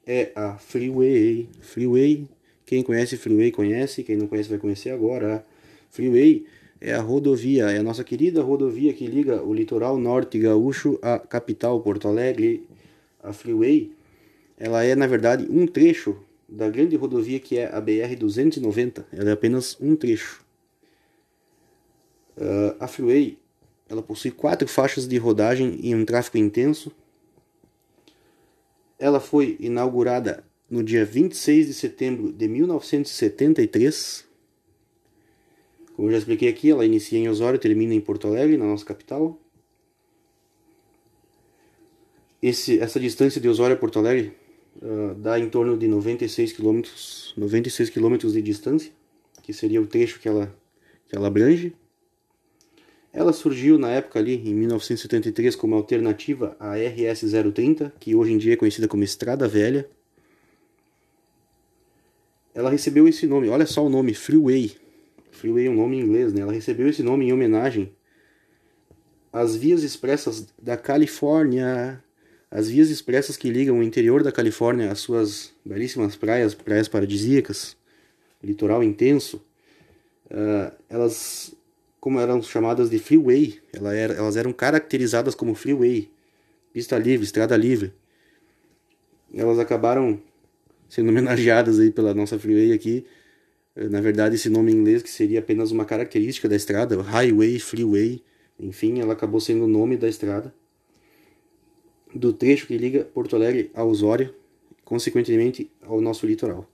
é 0.06 0.30
a 0.36 0.56
Freeway. 0.56 1.48
Freeway, 1.60 2.28
quem 2.66 2.82
conhece 2.82 3.16
Freeway 3.16 3.50
conhece, 3.50 4.02
quem 4.02 4.16
não 4.16 4.26
conhece 4.26 4.48
vai 4.48 4.58
conhecer 4.58 4.90
agora. 4.90 5.44
Freeway 5.90 6.46
é 6.80 6.94
a 6.94 7.00
rodovia, 7.00 7.70
é 7.70 7.78
a 7.78 7.82
nossa 7.82 8.04
querida 8.04 8.42
rodovia 8.42 8.92
que 8.92 9.06
liga 9.06 9.42
o 9.42 9.52
litoral 9.52 9.98
norte 9.98 10.38
gaúcho 10.38 10.98
à 11.02 11.18
capital 11.18 11.80
Porto 11.80 12.08
Alegre. 12.08 12.66
A 13.22 13.32
Freeway, 13.32 13.92
ela 14.58 14.84
é 14.84 14.94
na 14.94 15.06
verdade 15.06 15.46
um 15.48 15.66
trecho 15.66 16.16
da 16.48 16.68
grande 16.68 16.96
rodovia 16.96 17.40
que 17.40 17.58
é 17.58 17.74
a 17.74 17.80
BR 17.80 18.16
290. 18.18 19.06
Ela 19.12 19.30
é 19.30 19.32
apenas 19.32 19.76
um 19.80 19.96
trecho. 19.96 20.44
Ah, 22.36 22.76
a 22.80 22.88
Freeway 22.88 23.38
ela 23.88 24.02
possui 24.02 24.30
quatro 24.30 24.66
faixas 24.66 25.06
de 25.06 25.16
rodagem 25.18 25.78
e 25.82 25.94
um 25.94 26.04
tráfego 26.04 26.38
intenso. 26.38 26.90
Ela 28.98 29.20
foi 29.20 29.56
inaugurada 29.60 30.43
no 30.70 30.82
dia 30.82 31.04
26 31.04 31.66
de 31.66 31.74
setembro 31.74 32.32
de 32.32 32.48
1973. 32.48 34.24
Como 35.94 36.08
eu 36.08 36.12
já 36.12 36.18
expliquei 36.18 36.48
aqui, 36.48 36.70
ela 36.70 36.84
inicia 36.84 37.18
em 37.18 37.28
Osório 37.28 37.56
e 37.56 37.60
termina 37.60 37.94
em 37.94 38.00
Porto 38.00 38.26
Alegre, 38.26 38.56
na 38.56 38.64
nossa 38.64 38.84
capital. 38.84 39.38
Esse, 42.42 42.78
essa 42.78 43.00
distância 43.00 43.40
de 43.40 43.48
Osório 43.48 43.74
a 43.74 43.78
Porto 43.78 43.98
Alegre 43.98 44.34
ah, 44.82 45.14
dá 45.16 45.38
em 45.38 45.48
torno 45.48 45.76
de 45.76 45.86
96 45.86 46.52
km, 46.52 46.82
96 47.36 47.90
km 47.90 48.16
de 48.16 48.42
distância, 48.42 48.92
que 49.42 49.52
seria 49.52 49.80
o 49.80 49.86
trecho 49.86 50.20
que 50.20 50.28
ela, 50.28 50.54
que 51.06 51.16
ela 51.16 51.28
abrange. 51.28 51.74
Ela 53.12 53.32
surgiu 53.32 53.78
na 53.78 53.90
época 53.90 54.18
ali, 54.18 54.34
em 54.34 54.52
1973, 54.52 55.54
como 55.54 55.76
alternativa 55.76 56.56
à 56.58 56.74
RS 56.74 57.30
030, 57.54 57.94
que 58.00 58.14
hoje 58.14 58.32
em 58.32 58.38
dia 58.38 58.54
é 58.54 58.56
conhecida 58.56 58.88
como 58.88 59.04
Estrada 59.04 59.46
Velha. 59.46 59.88
Ela 62.54 62.70
recebeu 62.70 63.08
esse 63.08 63.26
nome, 63.26 63.48
olha 63.48 63.66
só 63.66 63.84
o 63.84 63.88
nome, 63.88 64.14
Freeway. 64.14 64.76
Freeway 65.32 65.66
é 65.66 65.70
um 65.70 65.74
nome 65.74 65.96
em 65.96 66.00
inglês, 66.00 66.32
né? 66.32 66.42
Ela 66.42 66.52
recebeu 66.52 66.88
esse 66.88 67.02
nome 67.02 67.26
em 67.26 67.32
homenagem 67.32 67.92
às 69.32 69.56
vias 69.56 69.82
expressas 69.82 70.46
da 70.62 70.76
Califórnia. 70.76 72.02
As 72.50 72.68
vias 72.68 72.88
expressas 72.88 73.36
que 73.36 73.50
ligam 73.50 73.80
o 73.80 73.82
interior 73.82 74.22
da 74.22 74.30
Califórnia 74.30 74.92
às 74.92 75.00
suas 75.00 75.52
belíssimas 75.64 76.14
praias, 76.14 76.54
praias 76.54 76.86
paradisíacas, 76.86 77.76
litoral 78.40 78.84
intenso. 78.84 79.44
Ah, 80.30 80.72
elas 80.88 81.52
como 82.04 82.20
eram 82.20 82.42
chamadas 82.42 82.90
de 82.90 82.98
freeway, 82.98 83.58
ela 83.72 83.94
era, 83.94 84.12
elas 84.12 84.36
eram 84.36 84.52
caracterizadas 84.52 85.34
como 85.34 85.54
freeway, 85.54 86.10
pista 86.70 86.98
livre, 86.98 87.24
estrada 87.24 87.56
livre. 87.56 87.94
Elas 89.32 89.58
acabaram 89.58 90.20
sendo 90.94 91.08
homenageadas 91.08 91.80
aí 91.80 91.90
pela 91.90 92.14
nossa 92.14 92.38
freeway 92.38 92.72
aqui. 92.72 93.04
Eh, 93.74 93.88
Na 93.88 94.00
verdade, 94.00 94.36
esse 94.36 94.48
nome 94.48 94.70
em 94.70 94.76
inglês 94.76 95.02
que 95.02 95.10
seria 95.10 95.40
apenas 95.40 95.72
uma 95.72 95.84
característica 95.84 96.48
da 96.48 96.54
estrada, 96.54 97.00
highway, 97.02 97.58
freeway, 97.58 98.22
enfim, 98.60 99.00
ela 99.00 99.12
acabou 99.12 99.40
sendo 99.40 99.64
o 99.64 99.68
nome 99.68 99.96
da 99.96 100.08
estrada 100.08 100.54
do 102.14 102.32
trecho 102.32 102.68
que 102.68 102.78
liga 102.78 103.04
Porto 103.04 103.34
Alegre 103.34 103.72
a 103.74 103.82
Osório, 103.82 104.32
consequentemente 104.84 105.68
ao 105.82 106.00
nosso 106.00 106.26
litoral. 106.26 106.70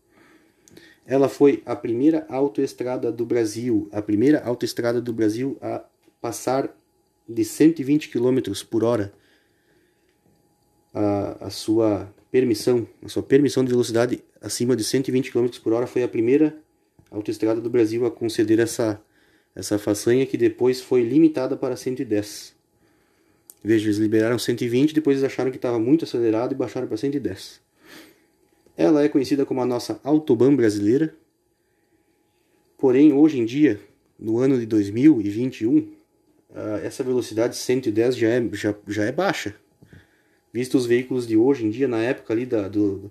Ela 1.06 1.26
foi 1.26 1.62
a 1.64 1.74
primeira 1.74 2.26
autoestrada 2.28 3.10
do 3.10 3.24
Brasil, 3.24 3.88
a 3.90 4.02
primeira 4.02 4.42
autoestrada 4.44 5.00
do 5.00 5.14
Brasil 5.14 5.56
a 5.62 5.82
passar 6.20 6.76
de 7.26 7.42
120 7.42 8.10
km 8.10 8.52
por 8.68 8.84
hora 8.84 9.14
a, 10.92 11.46
a 11.46 11.50
sua 11.50 12.12
permissão, 12.30 12.86
a 13.04 13.08
sua 13.08 13.22
permissão 13.22 13.64
de 13.64 13.70
velocidade 13.70 14.22
acima 14.40 14.76
de 14.76 14.84
120 14.84 15.32
km 15.32 15.48
por 15.62 15.72
hora 15.72 15.86
foi 15.86 16.02
a 16.02 16.08
primeira 16.08 16.56
autoestrada 17.10 17.60
do 17.60 17.68
Brasil 17.68 18.06
a 18.06 18.10
conceder 18.10 18.58
essa, 18.60 19.00
essa 19.54 19.78
façanha 19.78 20.24
que 20.24 20.36
depois 20.36 20.80
foi 20.80 21.02
limitada 21.02 21.56
para 21.56 21.76
110. 21.76 22.54
Veja, 23.62 23.86
eles 23.86 23.98
liberaram 23.98 24.38
120, 24.38 24.94
depois 24.94 25.18
eles 25.18 25.30
acharam 25.30 25.50
que 25.50 25.58
estava 25.58 25.78
muito 25.78 26.04
acelerado 26.04 26.52
e 26.52 26.56
baixaram 26.56 26.86
para 26.86 26.96
110. 26.96 27.60
Ela 28.76 29.04
é 29.04 29.08
conhecida 29.08 29.44
como 29.44 29.60
a 29.60 29.66
nossa 29.66 30.00
Autobahn 30.02 30.56
brasileira. 30.56 31.14
Porém, 32.78 33.12
hoje 33.12 33.38
em 33.38 33.44
dia, 33.44 33.78
no 34.18 34.38
ano 34.38 34.58
de 34.58 34.64
2021, 34.64 35.92
ah, 36.54 36.80
essa 36.82 37.04
velocidade 37.04 37.56
110 37.56 38.16
já 38.16 38.28
é, 38.28 38.48
já, 38.52 38.74
já 38.88 39.04
é 39.04 39.12
baixa. 39.12 39.54
Visto 40.52 40.76
os 40.76 40.86
veículos 40.86 41.26
de 41.26 41.36
hoje 41.36 41.64
em 41.64 41.70
dia, 41.70 41.86
na 41.86 42.02
época 42.02 42.32
ali 42.32 42.44
da, 42.44 42.68
do, 42.68 43.10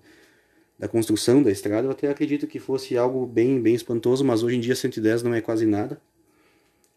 da 0.77 0.87
construção 0.87 1.41
da 1.41 1.51
estrada, 1.51 1.87
eu 1.87 1.91
até 1.91 2.09
acredito 2.09 2.47
que 2.47 2.59
fosse 2.59 2.97
algo 2.97 3.25
bem, 3.25 3.61
bem 3.61 3.75
espantoso, 3.75 4.23
mas 4.25 4.43
hoje 4.43 4.57
em 4.57 4.59
dia 4.59 4.75
110 4.75 5.23
não 5.23 5.33
é 5.33 5.41
quase 5.41 5.65
nada. 5.65 6.01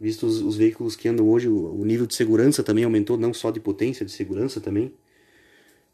Visto 0.01 0.27
os, 0.27 0.41
os 0.43 0.57
veículos 0.57 0.97
que 0.97 1.09
andam 1.09 1.29
hoje, 1.29 1.49
o, 1.49 1.81
o 1.81 1.85
nível 1.85 2.07
de 2.07 2.15
segurança 2.15 2.63
também 2.63 2.85
aumentou, 2.85 3.17
não 3.17 3.33
só 3.33 3.51
de 3.51 3.61
potência, 3.61 4.05
de 4.05 4.11
segurança 4.11 4.61
também. 4.61 4.93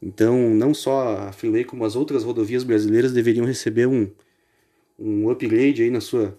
Então, 0.01 0.55
não 0.55 0.73
só 0.73 1.17
a 1.17 1.31
Freeway, 1.31 1.63
como 1.63 1.83
as 1.85 1.95
outras 1.95 2.23
rodovias 2.23 2.63
brasileiras 2.63 3.11
deveriam 3.11 3.45
receber 3.45 3.85
um, 3.85 4.09
um 4.97 5.29
upgrade 5.29 5.83
aí 5.83 5.89
na 5.89 6.01
sua, 6.01 6.37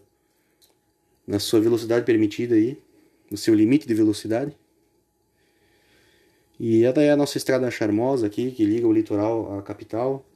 na 1.26 1.38
sua 1.38 1.60
velocidade 1.60 2.04
permitida 2.04 2.54
aí, 2.54 2.78
no 3.30 3.36
seu 3.36 3.54
limite 3.54 3.86
de 3.86 3.94
velocidade. 3.94 4.56
E 6.62 6.84
é 6.84 7.10
a 7.10 7.16
nossa 7.16 7.38
estrada 7.38 7.70
charmosa 7.70 8.26
aqui, 8.26 8.50
que 8.50 8.66
liga 8.66 8.86
o 8.86 8.92
litoral 8.92 9.58
à 9.58 9.62
capital. 9.62 10.28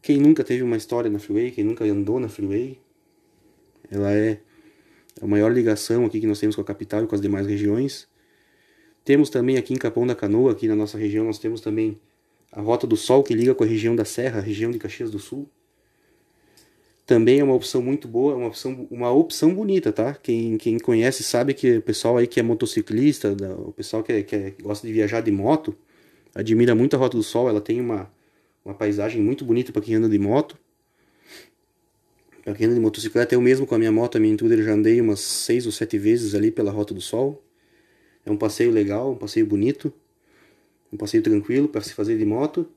Quem 0.00 0.16
nunca 0.16 0.42
teve 0.42 0.62
uma 0.62 0.74
história 0.74 1.10
na 1.10 1.18
Freeway, 1.18 1.50
quem 1.50 1.62
nunca 1.62 1.84
andou 1.84 2.18
na 2.18 2.30
Freeway, 2.30 2.80
ela 3.90 4.10
é 4.10 4.40
a 5.20 5.26
maior 5.26 5.52
ligação 5.52 6.06
aqui 6.06 6.18
que 6.18 6.26
nós 6.26 6.40
temos 6.40 6.56
com 6.56 6.62
a 6.62 6.64
capital 6.64 7.04
e 7.04 7.06
com 7.06 7.14
as 7.14 7.20
demais 7.20 7.46
regiões. 7.46 8.08
Temos 9.04 9.28
também 9.28 9.58
aqui 9.58 9.74
em 9.74 9.76
Capão 9.76 10.06
da 10.06 10.14
Canoa, 10.14 10.52
aqui 10.52 10.66
na 10.66 10.74
nossa 10.74 10.96
região, 10.96 11.26
nós 11.26 11.38
temos 11.38 11.60
também 11.60 12.00
a 12.50 12.62
Rota 12.62 12.86
do 12.86 12.96
Sol, 12.96 13.22
que 13.22 13.34
liga 13.34 13.54
com 13.54 13.62
a 13.62 13.66
região 13.66 13.94
da 13.94 14.06
Serra, 14.06 14.38
a 14.38 14.42
região 14.42 14.70
de 14.70 14.78
Caxias 14.78 15.10
do 15.10 15.18
Sul. 15.18 15.46
Também 17.10 17.40
é 17.40 17.42
uma 17.42 17.54
opção 17.54 17.82
muito 17.82 18.06
boa, 18.06 18.36
uma 18.36 18.46
opção, 18.46 18.86
uma 18.88 19.10
opção 19.10 19.52
bonita, 19.52 19.92
tá? 19.92 20.14
Quem, 20.14 20.56
quem 20.56 20.78
conhece 20.78 21.24
sabe 21.24 21.52
que 21.54 21.78
o 21.78 21.82
pessoal 21.82 22.16
aí 22.16 22.24
que 22.24 22.38
é 22.38 22.42
motociclista, 22.44 23.34
o 23.66 23.72
pessoal 23.72 24.00
que, 24.04 24.12
é- 24.12 24.22
que, 24.22 24.36
é- 24.36 24.50
que 24.52 24.62
gosta 24.62 24.86
de 24.86 24.92
viajar 24.92 25.20
de 25.20 25.32
moto, 25.32 25.74
admira 26.32 26.72
muito 26.72 26.94
a 26.94 27.00
Rota 27.00 27.16
do 27.16 27.22
Sol. 27.24 27.48
Ela 27.48 27.60
tem 27.60 27.80
uma, 27.80 28.08
uma 28.64 28.74
paisagem 28.74 29.20
muito 29.20 29.44
bonita 29.44 29.72
para 29.72 29.82
quem 29.82 29.96
anda 29.96 30.08
de 30.08 30.20
moto. 30.20 30.56
Para 32.44 32.54
quem 32.54 32.66
anda 32.66 32.76
de 32.76 32.80
motocicleta, 32.80 33.34
eu 33.34 33.40
mesmo 33.40 33.66
com 33.66 33.74
a 33.74 33.78
minha 33.78 33.90
moto, 33.90 34.14
a 34.14 34.20
minha 34.20 34.32
Intruder, 34.32 34.62
já 34.62 34.72
andei 34.72 35.00
umas 35.00 35.18
seis 35.18 35.66
ou 35.66 35.72
sete 35.72 35.98
vezes 35.98 36.32
ali 36.36 36.52
pela 36.52 36.70
Rota 36.70 36.94
do 36.94 37.00
Sol. 37.00 37.42
É 38.24 38.30
um 38.30 38.36
passeio 38.36 38.70
legal, 38.70 39.10
um 39.10 39.16
passeio 39.16 39.46
bonito, 39.46 39.92
um 40.92 40.96
passeio 40.96 41.24
tranquilo 41.24 41.66
para 41.66 41.80
se 41.80 41.92
fazer 41.92 42.16
de 42.16 42.24
moto. 42.24 42.68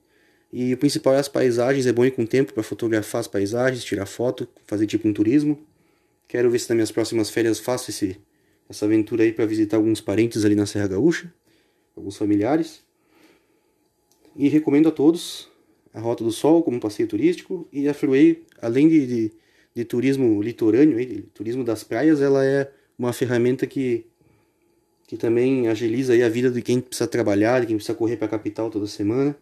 E 0.56 0.72
o 0.72 0.78
principal 0.78 1.14
é 1.14 1.18
as 1.18 1.26
paisagens, 1.26 1.84
é 1.84 1.92
bom 1.92 2.04
ir 2.04 2.12
com 2.12 2.24
tempo 2.24 2.54
para 2.54 2.62
fotografar 2.62 3.20
as 3.20 3.26
paisagens, 3.26 3.82
tirar 3.82 4.06
foto, 4.06 4.46
fazer 4.68 4.86
tipo 4.86 5.08
um 5.08 5.12
turismo. 5.12 5.58
Quero 6.28 6.48
ver 6.48 6.60
se 6.60 6.68
nas 6.68 6.76
minhas 6.76 6.92
próximas 6.92 7.28
férias 7.28 7.58
faço 7.58 7.90
esse, 7.90 8.20
essa 8.68 8.84
aventura 8.84 9.24
aí 9.24 9.32
para 9.32 9.46
visitar 9.46 9.78
alguns 9.78 10.00
parentes 10.00 10.44
ali 10.44 10.54
na 10.54 10.64
Serra 10.64 10.86
Gaúcha, 10.86 11.34
alguns 11.96 12.16
familiares. 12.16 12.84
E 14.36 14.48
recomendo 14.48 14.88
a 14.88 14.92
todos 14.92 15.48
a 15.92 15.98
Rota 15.98 16.22
do 16.22 16.30
Sol 16.30 16.62
como 16.62 16.78
passeio 16.78 17.08
turístico 17.08 17.66
e 17.72 17.88
a 17.88 17.92
Freeway, 17.92 18.44
além 18.62 18.88
de, 18.88 19.06
de, 19.08 19.32
de 19.74 19.84
turismo 19.84 20.40
litorâneo, 20.40 21.04
de 21.04 21.22
turismo 21.34 21.64
das 21.64 21.82
praias, 21.82 22.20
ela 22.20 22.44
é 22.44 22.70
uma 22.96 23.12
ferramenta 23.12 23.66
que, 23.66 24.06
que 25.08 25.16
também 25.16 25.66
agiliza 25.66 26.14
a 26.14 26.28
vida 26.28 26.48
de 26.48 26.62
quem 26.62 26.80
precisa 26.80 27.08
trabalhar, 27.08 27.62
de 27.62 27.66
quem 27.66 27.74
precisa 27.74 27.98
correr 27.98 28.16
para 28.16 28.26
a 28.26 28.30
capital 28.30 28.70
toda 28.70 28.86
semana. 28.86 29.36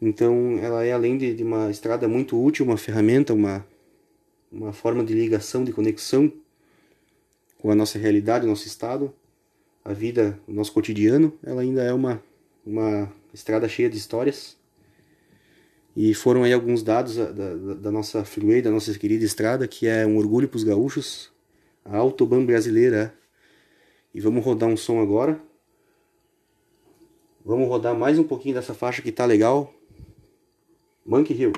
Então, 0.00 0.58
ela 0.58 0.84
é 0.84 0.92
além 0.92 1.16
de, 1.16 1.34
de 1.34 1.42
uma 1.42 1.70
estrada 1.70 2.06
muito 2.06 2.42
útil, 2.42 2.66
uma 2.66 2.76
ferramenta, 2.76 3.32
uma, 3.32 3.66
uma 4.52 4.72
forma 4.72 5.02
de 5.04 5.14
ligação, 5.14 5.64
de 5.64 5.72
conexão 5.72 6.32
com 7.58 7.70
a 7.70 7.74
nossa 7.74 7.98
realidade, 7.98 8.44
o 8.44 8.48
nosso 8.48 8.66
estado, 8.66 9.12
a 9.84 9.92
vida, 9.92 10.38
o 10.46 10.52
nosso 10.52 10.72
cotidiano, 10.72 11.32
ela 11.42 11.62
ainda 11.62 11.82
é 11.82 11.92
uma, 11.92 12.22
uma 12.64 13.10
estrada 13.32 13.68
cheia 13.68 13.88
de 13.88 13.96
histórias. 13.96 14.56
E 15.96 16.12
foram 16.12 16.42
aí 16.42 16.52
alguns 16.52 16.82
dados 16.82 17.16
da, 17.16 17.32
da, 17.32 17.74
da 17.74 17.90
nossa 17.90 18.22
freeway, 18.24 18.60
da 18.60 18.70
nossa 18.70 18.92
querida 18.98 19.24
estrada, 19.24 19.66
que 19.66 19.86
é 19.86 20.06
um 20.06 20.18
orgulho 20.18 20.46
para 20.46 20.56
os 20.56 20.64
gaúchos, 20.64 21.32
a 21.82 21.96
Autobahn 21.96 22.44
brasileira. 22.44 23.14
E 24.12 24.20
vamos 24.20 24.44
rodar 24.44 24.68
um 24.68 24.76
som 24.76 25.00
agora. 25.00 25.40
Vamos 27.44 27.68
rodar 27.68 27.94
mais 27.94 28.18
um 28.18 28.24
pouquinho 28.24 28.56
dessa 28.56 28.74
faixa 28.74 29.00
que 29.00 29.10
tá 29.10 29.24
legal. 29.24 29.72
Monkey 31.08 31.34
Hill. 31.34 31.52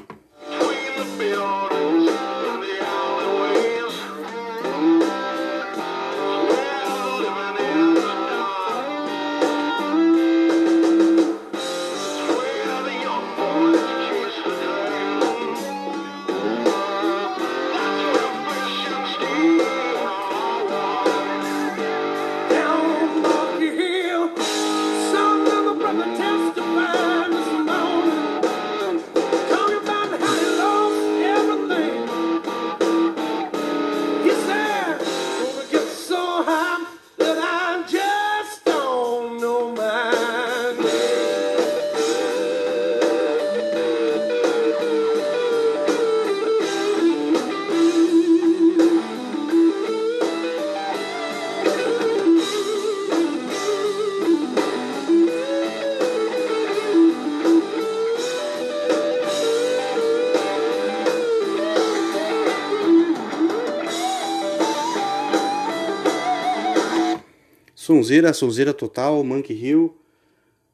Sonzeira, 67.98 68.32
sonzeira 68.32 68.72
total, 68.72 69.24
Monkey 69.24 69.54
Hill, 69.54 69.92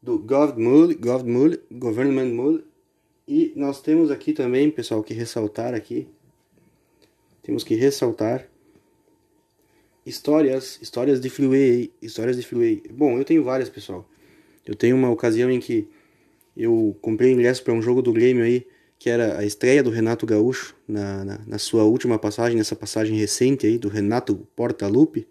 do 0.02 0.18
Govmul, 0.18 0.94
Government 1.70 2.34
Mul. 2.34 2.62
E 3.26 3.50
nós 3.56 3.80
temos 3.80 4.10
aqui 4.10 4.34
também, 4.34 4.70
pessoal, 4.70 5.02
que 5.02 5.14
ressaltar 5.14 5.72
aqui. 5.72 6.06
Temos 7.42 7.64
que 7.64 7.74
ressaltar 7.74 8.46
histórias, 10.04 10.78
histórias 10.82 11.18
de 11.18 11.30
freeway, 11.30 11.90
histórias 12.02 12.36
de 12.36 12.42
freeway. 12.42 12.82
Bom, 12.90 13.16
eu 13.16 13.24
tenho 13.24 13.42
várias, 13.42 13.70
pessoal. 13.70 14.06
Eu 14.66 14.74
tenho 14.74 14.94
uma 14.94 15.08
ocasião 15.08 15.50
em 15.50 15.60
que 15.60 15.88
eu 16.54 16.94
comprei 17.00 17.32
ingresso 17.32 17.64
para 17.64 17.72
um 17.72 17.80
jogo 17.80 18.02
do 18.02 18.12
Grêmio 18.12 18.44
aí, 18.44 18.66
que 18.98 19.08
era 19.08 19.38
a 19.38 19.46
estreia 19.46 19.82
do 19.82 19.88
Renato 19.88 20.26
Gaúcho 20.26 20.76
na, 20.86 21.24
na, 21.24 21.40
na 21.46 21.58
sua 21.58 21.84
última 21.84 22.18
passagem, 22.18 22.58
nessa 22.58 22.76
passagem 22.76 23.16
recente 23.16 23.66
aí 23.66 23.78
do 23.78 23.88
Renato 23.88 24.46
Portaluppi. 24.54 25.26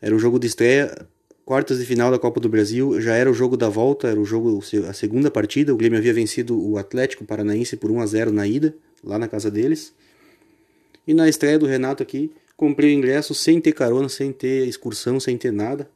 Era 0.00 0.14
o 0.14 0.18
jogo 0.18 0.38
de 0.38 0.46
estreia, 0.46 1.06
quartas 1.44 1.78
de 1.78 1.84
final 1.84 2.10
da 2.10 2.18
Copa 2.18 2.38
do 2.40 2.48
Brasil, 2.48 3.00
já 3.00 3.14
era 3.14 3.30
o 3.30 3.34
jogo 3.34 3.56
da 3.56 3.68
volta, 3.68 4.08
era 4.08 4.20
o 4.20 4.24
jogo 4.24 4.60
a 4.88 4.92
segunda 4.92 5.30
partida. 5.30 5.72
O 5.72 5.76
Grêmio 5.76 5.98
havia 5.98 6.12
vencido 6.12 6.58
o 6.58 6.78
Atlético 6.78 7.24
Paranaense 7.24 7.76
por 7.76 7.90
1 7.90 8.00
a 8.00 8.06
0 8.06 8.32
na 8.32 8.46
ida, 8.46 8.74
lá 9.02 9.18
na 9.18 9.26
casa 9.26 9.50
deles. 9.50 9.92
E 11.06 11.14
na 11.14 11.28
estreia 11.28 11.58
do 11.58 11.66
Renato 11.66 12.02
aqui, 12.02 12.30
comprei 12.56 12.94
o 12.94 12.98
ingresso 12.98 13.34
sem 13.34 13.60
ter 13.60 13.72
carona, 13.72 14.08
sem 14.08 14.30
ter 14.30 14.68
excursão, 14.68 15.18
sem 15.18 15.38
ter 15.38 15.50
nada. 15.50 15.88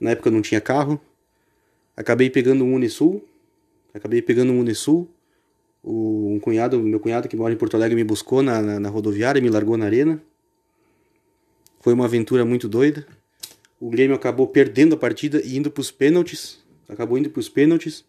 Na 0.00 0.10
época 0.10 0.30
não 0.30 0.40
tinha 0.40 0.60
carro. 0.60 0.98
Acabei 1.96 2.30
pegando 2.30 2.64
um 2.64 2.74
Unisul. 2.74 3.22
Acabei 3.92 4.22
pegando 4.22 4.52
um 4.52 4.60
Unisul. 4.60 5.08
O, 5.82 6.32
um 6.34 6.40
cunhado, 6.40 6.80
meu 6.80 6.98
cunhado 6.98 7.28
que 7.28 7.36
mora 7.36 7.52
em 7.52 7.56
Porto 7.56 7.74
Alegre 7.76 7.94
me 7.94 8.04
buscou 8.04 8.42
na, 8.42 8.62
na, 8.62 8.80
na 8.80 8.88
rodoviária 8.88 9.38
e 9.38 9.42
me 9.42 9.50
largou 9.50 9.76
na 9.76 9.84
arena. 9.84 10.20
Foi 11.84 11.92
uma 11.92 12.06
aventura 12.06 12.46
muito 12.46 12.66
doida. 12.66 13.06
O 13.78 13.90
Grêmio 13.90 14.16
acabou 14.16 14.46
perdendo 14.46 14.94
a 14.94 14.96
partida 14.96 15.42
e 15.44 15.58
indo 15.58 15.70
para 15.70 15.82
os 15.82 15.90
pênaltis. 15.90 16.58
Acabou 16.88 17.18
indo 17.18 17.28
para 17.28 17.40
os 17.40 17.48
pênaltis. 17.50 18.06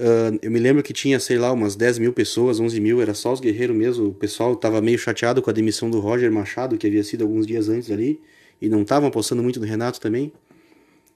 Ah, 0.00 0.36
eu 0.42 0.50
me 0.50 0.58
lembro 0.58 0.82
que 0.82 0.92
tinha, 0.92 1.20
sei 1.20 1.38
lá, 1.38 1.52
umas 1.52 1.76
10 1.76 2.00
mil 2.00 2.12
pessoas, 2.12 2.58
11 2.58 2.80
mil, 2.80 3.00
era 3.00 3.14
só 3.14 3.32
os 3.32 3.38
guerreiros 3.38 3.76
mesmo. 3.76 4.08
O 4.08 4.12
pessoal 4.12 4.54
estava 4.54 4.80
meio 4.80 4.98
chateado 4.98 5.40
com 5.40 5.48
a 5.48 5.52
demissão 5.52 5.88
do 5.88 6.00
Roger 6.00 6.32
Machado, 6.32 6.76
que 6.76 6.88
havia 6.88 7.04
sido 7.04 7.22
alguns 7.22 7.46
dias 7.46 7.68
antes 7.68 7.88
ali. 7.88 8.20
E 8.60 8.68
não 8.68 8.82
estavam 8.82 9.10
apostando 9.10 9.44
muito 9.44 9.60
no 9.60 9.66
Renato 9.66 10.00
também. 10.00 10.32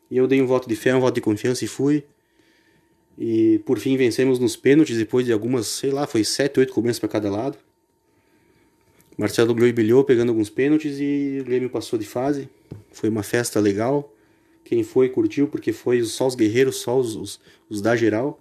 E 0.09 0.17
eu 0.19 0.29
dei 0.29 0.41
um 0.41 0.47
voto 0.47 0.69
de 0.69 0.77
fé, 0.77 0.95
um 0.95 1.01
voto 1.01 1.17
de 1.17 1.21
confiança 1.21 1.65
e 1.65 1.67
fui. 1.67 2.05
E 3.19 3.61
por 3.67 3.77
fim 3.81 3.97
vencemos 3.97 4.39
nos 4.39 4.55
pênaltis, 4.55 4.97
depois 4.97 5.27
de 5.27 5.33
algumas, 5.33 5.67
sei 5.67 5.91
lá, 5.91 6.07
foi 6.07 6.23
7, 6.23 6.61
8 6.61 6.73
cobranças 6.73 7.01
para 7.01 7.09
cada 7.09 7.29
lado. 7.29 7.59
Marcelo 9.21 9.53
brilhou 9.53 10.03
pegando 10.03 10.31
alguns 10.31 10.49
pênaltis 10.49 10.99
e 10.99 11.41
o 11.43 11.45
Grêmio 11.45 11.69
passou 11.69 11.99
de 11.99 12.07
fase. 12.07 12.49
Foi 12.91 13.11
uma 13.11 13.23
festa 13.23 13.61
legal. 13.61 14.11
Quem 14.65 14.83
foi 14.83 15.11
curtiu, 15.11 15.47
porque 15.47 15.75
foi 15.75 16.03
só 16.05 16.27
os 16.27 16.35
guerreiros, 16.35 16.77
só 16.77 16.99
os, 16.99 17.17
os, 17.17 17.41
os 17.69 17.83
da 17.83 17.95
geral. 17.95 18.41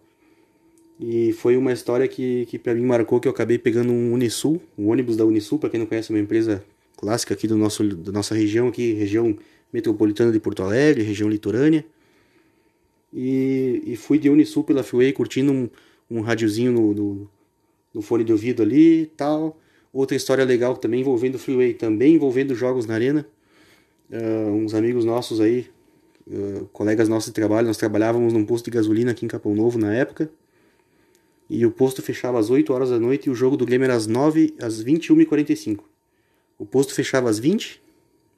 E 0.98 1.34
foi 1.34 1.58
uma 1.58 1.74
história 1.74 2.08
que, 2.08 2.46
que 2.46 2.58
para 2.58 2.74
mim 2.74 2.86
marcou 2.86 3.20
que 3.20 3.28
eu 3.28 3.32
acabei 3.34 3.58
pegando 3.58 3.92
um 3.92 4.14
Unisul, 4.14 4.62
um 4.78 4.90
ônibus 4.90 5.18
da 5.18 5.26
Unisul, 5.26 5.60
para 5.60 5.70
quem 5.70 5.82
não 5.82 5.86
conhece, 5.86 6.14
é 6.14 6.16
uma 6.16 6.22
empresa 6.22 6.64
clássica 6.96 7.34
aqui 7.34 7.46
do 7.46 7.58
nosso, 7.58 7.84
da 7.84 8.14
nossa 8.14 8.34
região, 8.34 8.70
aqui, 8.70 8.94
região 8.94 9.38
metropolitana 9.74 10.32
de 10.32 10.40
Porto 10.40 10.64
Alegre, 10.64 11.04
região 11.04 11.30
litorânea. 11.30 11.86
E, 13.14 13.84
e 13.86 13.98
fui 13.98 14.18
de 14.18 14.30
Unisul 14.30 14.64
pela 14.64 14.82
Freeway 14.82 15.12
curtindo 15.12 15.52
um, 15.52 15.70
um 16.10 16.22
radiozinho 16.22 16.72
no, 16.72 16.94
no, 16.94 17.32
no 17.94 18.02
fone 18.02 18.24
de 18.24 18.32
ouvido 18.32 18.64
ali 18.64 19.02
e 19.02 19.06
tal. 19.08 19.60
Outra 19.92 20.16
história 20.16 20.46
legal 20.46 20.78
também 20.78 21.02
envolvendo 21.02 21.36
o 21.36 21.40
Freeway, 21.40 21.74
também 21.74 22.16
envolvendo 22.16 22.54
jogos 22.54 22.86
na 22.86 22.94
arena. 22.94 23.28
Ah, 24.12 24.52
uns 24.52 24.74
amigos 24.74 25.04
nossos 25.04 25.42
aí, 25.42 25.68
ah, 26.30 26.66
colegas 26.72 27.10
nossos 27.10 27.30
de 27.30 27.34
trabalho, 27.34 27.68
nós 27.68 27.78
trabalhávamos 27.78 28.34
num 28.34 28.46
posto 28.46 28.66
de 28.66 28.72
gasolina 28.72 29.12
aqui 29.12 29.26
em 29.26 29.28
Capão 29.28 29.56
Novo 29.56 29.80
na 29.80 29.94
época. 29.94 30.30
E 31.50 31.66
o 31.66 31.72
posto 31.72 32.02
fechava 32.02 32.40
às 32.40 32.52
8 32.52 32.72
horas 32.72 32.92
da 32.92 33.00
noite 33.00 33.28
e 33.28 33.30
o 33.32 33.36
jogo 33.36 33.58
do 33.58 33.66
Grêmio 33.66 33.86
era 33.86 33.96
às 33.96 34.06
9, 34.06 34.56
às 34.62 34.84
21h45. 34.84 35.80
O 36.60 36.66
posto 36.66 36.94
fechava 36.94 37.30
às 37.30 37.40
20 37.40 37.82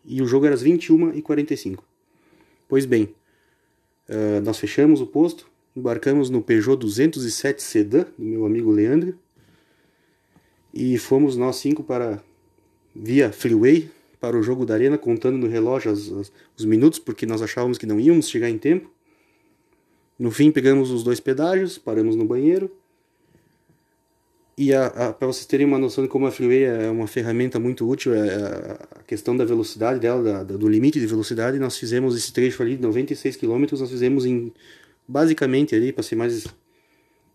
e 0.05 0.21
o 0.21 0.25
jogo 0.25 0.45
era 0.45 0.55
às 0.55 0.63
21h45. 0.63 1.79
Pois 2.69 2.85
bem, 2.85 3.13
ah, 4.07 4.39
nós 4.41 4.57
fechamos 4.57 5.01
o 5.01 5.07
posto, 5.07 5.49
embarcamos 5.75 6.29
no 6.29 6.41
Peugeot 6.41 6.77
207 6.77 7.61
Sedan, 7.61 8.05
do 8.17 8.25
meu 8.25 8.45
amigo 8.45 8.71
Leandro, 8.71 9.17
e 10.73 10.97
fomos 10.97 11.35
nós 11.35 11.57
cinco 11.57 11.83
para, 11.83 12.21
via 12.95 13.31
freeway, 13.31 13.89
para 14.19 14.37
o 14.37 14.43
jogo 14.43 14.65
da 14.65 14.73
arena, 14.73 14.97
contando 14.97 15.37
no 15.37 15.47
relógio 15.47 15.91
as- 15.91 16.11
as- 16.11 16.31
os 16.57 16.65
minutos, 16.65 16.99
porque 16.99 17.25
nós 17.25 17.41
achávamos 17.41 17.77
que 17.77 17.85
não 17.85 17.99
íamos 17.99 18.29
chegar 18.29 18.49
em 18.49 18.57
tempo. 18.57 18.89
No 20.17 20.29
fim, 20.29 20.51
pegamos 20.51 20.91
os 20.91 21.03
dois 21.03 21.19
pedágios, 21.19 21.77
paramos 21.77 22.15
no 22.15 22.25
banheiro. 22.25 22.71
E 24.57 24.69
para 25.17 25.25
vocês 25.27 25.45
terem 25.47 25.65
uma 25.65 25.79
noção 25.79 26.03
de 26.03 26.09
como 26.09 26.27
a 26.27 26.31
freeway 26.31 26.65
é 26.65 26.89
uma 26.91 27.07
ferramenta 27.07 27.59
muito 27.59 27.89
útil, 27.89 28.13
é 28.13 28.35
a- 28.35 28.87
a 28.99 29.03
questão 29.03 29.35
da 29.35 29.43
velocidade 29.43 29.99
dela, 29.99 30.21
da- 30.21 30.43
da- 30.43 30.57
do 30.57 30.67
limite 30.69 30.99
de 30.99 31.07
velocidade, 31.07 31.57
nós 31.57 31.77
fizemos 31.77 32.15
esse 32.15 32.31
trecho 32.31 32.61
ali 32.61 32.75
de 32.75 32.81
96 32.83 33.35
km, 33.35 33.79
nós 33.79 33.89
fizemos 33.89 34.25
em 34.25 34.53
basicamente 35.07 35.73
ali, 35.73 35.91
para 35.91 36.03
ser 36.03 36.15
mais 36.15 36.45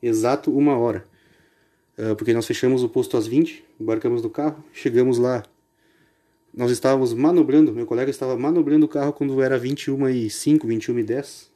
exato, 0.00 0.56
uma 0.56 0.78
hora. 0.78 1.04
Ah, 1.98 2.14
porque 2.14 2.32
nós 2.34 2.46
fechamos 2.46 2.82
o 2.82 2.88
posto 2.88 3.16
às 3.16 3.26
20, 3.26 3.64
embarcamos 3.80 4.22
no 4.22 4.28
carro, 4.28 4.62
chegamos 4.72 5.18
lá. 5.18 5.42
Nós 6.52 6.70
estávamos 6.70 7.12
manobrando, 7.12 7.72
meu 7.72 7.86
colega 7.86 8.10
estava 8.10 8.36
manobrando 8.36 8.86
o 8.86 8.88
carro 8.88 9.12
quando 9.12 9.40
era 9.42 9.58
21 9.58 10.08
e 10.08 10.30
5, 10.30 10.66
21 10.66 10.98
e 10.98 11.02
10. 11.02 11.50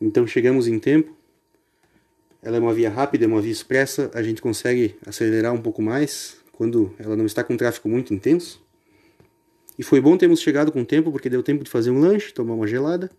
Então 0.00 0.26
chegamos 0.26 0.66
em 0.66 0.78
tempo. 0.78 1.16
Ela 2.42 2.56
é 2.56 2.60
uma 2.60 2.74
via 2.74 2.90
rápida, 2.90 3.24
é 3.24 3.28
uma 3.28 3.40
via 3.40 3.52
expressa, 3.52 4.10
a 4.14 4.22
gente 4.22 4.42
consegue 4.42 4.96
acelerar 5.06 5.52
um 5.54 5.62
pouco 5.62 5.80
mais 5.80 6.36
quando 6.52 6.94
ela 6.98 7.16
não 7.16 7.24
está 7.24 7.42
com 7.42 7.56
tráfego 7.56 7.88
muito 7.88 8.12
intenso. 8.12 8.62
E 9.78 9.82
foi 9.82 10.00
bom 10.00 10.16
termos 10.16 10.40
chegado 10.40 10.70
com 10.70 10.84
tempo, 10.84 11.10
porque 11.10 11.30
deu 11.30 11.42
tempo 11.42 11.64
de 11.64 11.70
fazer 11.70 11.90
um 11.90 11.98
lanche, 11.98 12.32
tomar 12.32 12.54
uma 12.54 12.66
gelada. 12.66 13.10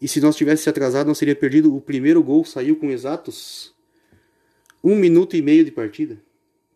E 0.00 0.08
se 0.08 0.20
nós 0.20 0.36
tivéssemos 0.36 0.62
se 0.62 0.70
atrasado, 0.70 1.08
nós 1.08 1.18
teríamos 1.18 1.40
perdido 1.40 1.74
o 1.74 1.80
primeiro 1.80 2.22
gol, 2.22 2.44
saiu 2.44 2.76
com 2.76 2.90
exatos 2.90 3.76
um 4.82 4.94
minuto 4.96 5.36
e 5.36 5.42
meio 5.42 5.64
de 5.64 5.70
partida. 5.70 6.18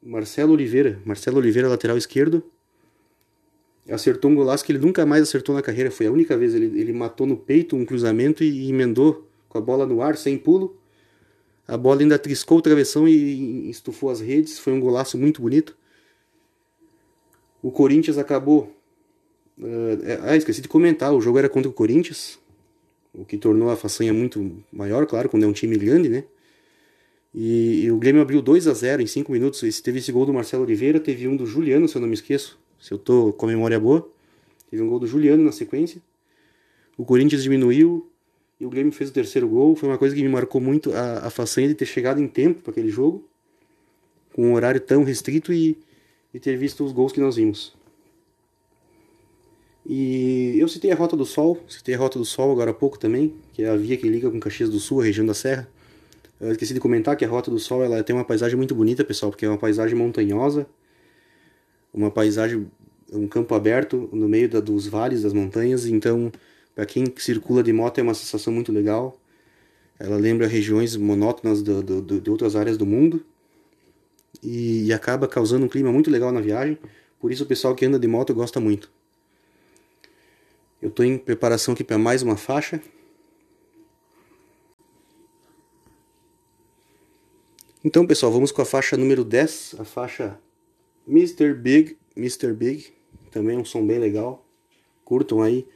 Marcelo 0.02 0.52
Oliveira, 0.52 1.00
Marcelo 1.04 1.38
Oliveira, 1.38 1.68
lateral 1.68 1.96
esquerdo, 1.96 2.42
acertou 3.88 4.30
um 4.30 4.34
golaço 4.34 4.64
que 4.64 4.72
ele 4.72 4.78
nunca 4.78 5.06
mais 5.06 5.22
acertou 5.22 5.54
na 5.54 5.62
carreira. 5.62 5.90
Foi 5.90 6.06
a 6.06 6.12
única 6.12 6.36
vez 6.36 6.54
ele, 6.54 6.80
ele 6.80 6.92
matou 6.92 7.26
no 7.26 7.36
peito 7.36 7.76
um 7.76 7.84
cruzamento 7.84 8.42
e 8.42 8.68
emendou 8.68 9.26
com 9.48 9.58
a 9.58 9.60
bola 9.60 9.86
no 9.86 10.02
ar, 10.02 10.16
sem 10.16 10.36
pulo. 10.36 10.76
A 11.66 11.76
bola 11.76 12.00
ainda 12.00 12.18
triscou 12.18 12.58
o 12.58 12.62
travessão 12.62 13.08
e 13.08 13.70
estufou 13.70 14.10
as 14.10 14.20
redes. 14.20 14.58
Foi 14.58 14.72
um 14.72 14.80
golaço 14.80 15.16
muito 15.16 15.40
bonito. 15.40 15.76
O 17.62 17.70
Corinthians 17.70 18.18
acabou. 18.18 18.74
eh, 19.60 20.18
ah, 20.22 20.36
esqueci 20.36 20.60
de 20.60 20.68
comentar. 20.68 21.12
O 21.12 21.20
jogo 21.20 21.38
era 21.38 21.48
contra 21.48 21.70
o 21.70 21.72
Corinthians. 21.72 22.38
O 23.14 23.24
que 23.24 23.36
tornou 23.36 23.70
a 23.70 23.76
façanha 23.76 24.12
muito 24.12 24.64
maior, 24.72 25.06
claro, 25.06 25.28
quando 25.28 25.44
é 25.44 25.46
um 25.46 25.52
time 25.52 25.76
grande, 25.76 26.08
né? 26.08 26.24
E, 27.34 27.84
e 27.84 27.90
o 27.90 27.98
Grêmio 27.98 28.20
abriu 28.20 28.42
2 28.42 28.66
a 28.66 28.74
0 28.74 29.02
em 29.02 29.06
5 29.06 29.32
minutos. 29.32 29.62
Esse, 29.62 29.82
teve 29.82 29.98
esse 29.98 30.12
gol 30.12 30.26
do 30.26 30.32
Marcelo 30.32 30.64
Oliveira, 30.64 31.00
teve 31.00 31.26
um 31.26 31.36
do 31.36 31.46
Juliano, 31.46 31.88
se 31.88 31.96
eu 31.96 32.00
não 32.00 32.08
me 32.08 32.14
esqueço. 32.14 32.58
Se 32.78 32.92
eu 32.92 32.98
tô 32.98 33.32
com 33.32 33.46
a 33.46 33.48
memória 33.48 33.78
boa. 33.78 34.08
Teve 34.70 34.82
um 34.82 34.88
gol 34.88 34.98
do 34.98 35.06
Juliano 35.06 35.42
na 35.42 35.52
sequência. 35.52 36.00
O 36.96 37.04
Corinthians 37.04 37.42
diminuiu 37.42 38.08
e 38.58 38.66
o 38.66 38.70
Grêmio 38.70 38.92
fez 38.92 39.10
o 39.10 39.12
terceiro 39.12 39.48
gol. 39.48 39.74
Foi 39.74 39.88
uma 39.88 39.98
coisa 39.98 40.14
que 40.14 40.22
me 40.22 40.28
marcou 40.28 40.60
muito 40.60 40.92
a, 40.92 41.26
a 41.26 41.30
façanha 41.30 41.68
de 41.68 41.74
ter 41.74 41.86
chegado 41.86 42.20
em 42.20 42.28
tempo 42.28 42.62
para 42.62 42.70
aquele 42.70 42.90
jogo, 42.90 43.24
com 44.32 44.48
um 44.48 44.54
horário 44.54 44.80
tão 44.80 45.04
restrito 45.04 45.52
e, 45.52 45.76
e 46.32 46.40
ter 46.40 46.56
visto 46.56 46.84
os 46.84 46.92
gols 46.92 47.12
que 47.12 47.20
nós 47.20 47.36
vimos. 47.36 47.74
E 49.84 50.54
eu 50.58 50.68
citei 50.68 50.92
a 50.92 50.94
Rota 50.94 51.16
do 51.16 51.26
Sol, 51.26 51.58
citei 51.68 51.94
a 51.94 51.98
Rota 51.98 52.18
do 52.18 52.24
Sol 52.24 52.52
agora 52.52 52.70
há 52.70 52.74
pouco 52.74 52.98
também, 52.98 53.34
que 53.52 53.62
é 53.62 53.68
a 53.68 53.76
via 53.76 53.96
que 53.96 54.08
liga 54.08 54.30
com 54.30 54.38
Caxias 54.38 54.70
do 54.70 54.78
Sul, 54.78 55.00
a 55.00 55.04
região 55.04 55.26
da 55.26 55.34
Serra. 55.34 55.68
Eu 56.42 56.50
esqueci 56.50 56.74
de 56.74 56.80
comentar 56.80 57.16
que 57.16 57.24
a 57.24 57.28
Rota 57.28 57.52
do 57.52 57.58
Sol 57.60 57.84
ela 57.84 58.02
tem 58.02 58.14
uma 58.16 58.24
paisagem 58.24 58.56
muito 58.56 58.74
bonita, 58.74 59.04
pessoal, 59.04 59.30
porque 59.30 59.46
é 59.46 59.48
uma 59.48 59.56
paisagem 59.56 59.96
montanhosa, 59.96 60.66
uma 61.94 62.10
paisagem, 62.10 62.68
um 63.12 63.28
campo 63.28 63.54
aberto 63.54 64.10
no 64.12 64.28
meio 64.28 64.48
da, 64.48 64.58
dos 64.58 64.88
vales, 64.88 65.22
das 65.22 65.32
montanhas, 65.32 65.86
então 65.86 66.32
para 66.74 66.84
quem 66.84 67.04
circula 67.16 67.62
de 67.62 67.72
moto 67.72 67.98
é 67.98 68.02
uma 68.02 68.12
sensação 68.12 68.52
muito 68.52 68.72
legal. 68.72 69.16
Ela 70.00 70.16
lembra 70.16 70.48
regiões 70.48 70.96
monótonas 70.96 71.62
do, 71.62 71.80
do, 71.80 72.02
do, 72.02 72.20
de 72.20 72.28
outras 72.28 72.56
áreas 72.56 72.76
do 72.76 72.84
mundo 72.84 73.24
e, 74.42 74.86
e 74.86 74.92
acaba 74.92 75.28
causando 75.28 75.64
um 75.64 75.68
clima 75.68 75.92
muito 75.92 76.10
legal 76.10 76.32
na 76.32 76.40
viagem. 76.40 76.76
Por 77.20 77.30
isso 77.30 77.44
o 77.44 77.46
pessoal 77.46 77.72
que 77.72 77.86
anda 77.86 78.00
de 78.00 78.08
moto 78.08 78.34
gosta 78.34 78.58
muito. 78.58 78.90
Eu 80.80 80.88
estou 80.88 81.06
em 81.06 81.16
preparação 81.16 81.72
aqui 81.72 81.84
para 81.84 81.98
mais 81.98 82.20
uma 82.20 82.36
faixa. 82.36 82.82
Então, 87.84 88.06
pessoal, 88.06 88.30
vamos 88.30 88.52
com 88.52 88.62
a 88.62 88.64
faixa 88.64 88.96
número 88.96 89.24
10, 89.24 89.74
a 89.80 89.84
faixa 89.84 90.38
Mr. 91.04 91.52
Big, 91.52 91.96
Mr. 92.16 92.52
Big, 92.52 92.92
também 93.32 93.58
um 93.58 93.64
som 93.64 93.84
bem 93.84 93.98
legal. 93.98 94.46
Curtam 95.04 95.42
aí. 95.42 95.66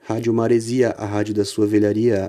Rádio 0.00 0.34
Maresia, 0.34 0.90
a 0.90 1.06
rádio 1.06 1.32
da 1.32 1.42
sua 1.42 1.66
velharia. 1.66 2.28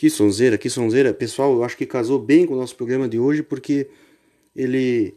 Que 0.00 0.08
sonzeira, 0.08 0.56
que 0.56 0.70
sonzeira. 0.70 1.12
Pessoal, 1.12 1.52
eu 1.52 1.62
acho 1.62 1.76
que 1.76 1.84
casou 1.84 2.18
bem 2.18 2.46
com 2.46 2.54
o 2.54 2.56
nosso 2.56 2.74
programa 2.74 3.06
de 3.06 3.18
hoje, 3.18 3.42
porque 3.42 3.86
ele. 4.56 5.14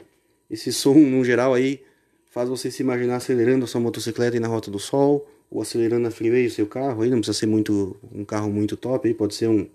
Esse 0.51 0.73
som, 0.73 0.93
no 0.93 1.23
geral, 1.23 1.53
aí, 1.53 1.81
faz 2.29 2.49
você 2.49 2.69
se 2.69 2.83
imaginar 2.83 3.15
acelerando 3.15 3.63
a 3.63 3.67
sua 3.67 3.79
motocicleta 3.79 4.35
aí 4.35 4.41
na 4.41 4.49
Rota 4.49 4.69
do 4.69 4.79
Sol, 4.79 5.25
ou 5.49 5.61
acelerando 5.61 6.01
na 6.01 6.11
freeway 6.11 6.47
o 6.47 6.51
seu 6.51 6.67
carro. 6.67 7.01
Aí 7.01 7.09
não 7.09 7.19
precisa 7.19 7.39
ser 7.39 7.45
muito 7.45 7.95
um 8.13 8.25
carro 8.25 8.51
muito 8.51 8.75
top, 8.75 9.07
aí 9.07 9.13
pode 9.13 9.35
ser 9.35 9.47
um, 9.47 9.69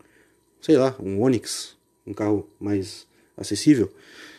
sei 0.60 0.76
lá, 0.76 0.94
um 1.00 1.22
Onix, 1.22 1.74
um 2.06 2.12
carro 2.12 2.46
mais 2.60 3.06
acessível. 3.34 3.90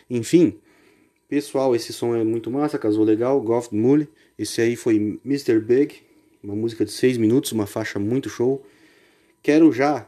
Enfim, 0.07 0.59
pessoal, 1.27 1.75
esse 1.75 1.91
som 1.91 2.15
é 2.15 2.23
muito 2.23 2.51
massa, 2.51 2.77
casou 2.77 3.03
legal. 3.03 3.41
Goft 3.41 3.73
Mule, 3.73 4.07
esse 4.37 4.61
aí 4.61 4.75
foi 4.75 5.19
Mr. 5.25 5.59
Big, 5.61 5.95
uma 6.43 6.55
música 6.55 6.85
de 6.85 6.91
6 6.91 7.17
minutos, 7.17 7.53
uma 7.53 7.65
faixa 7.65 7.97
muito 7.97 8.29
show. 8.29 8.63
Quero 9.41 9.73
já 9.73 10.07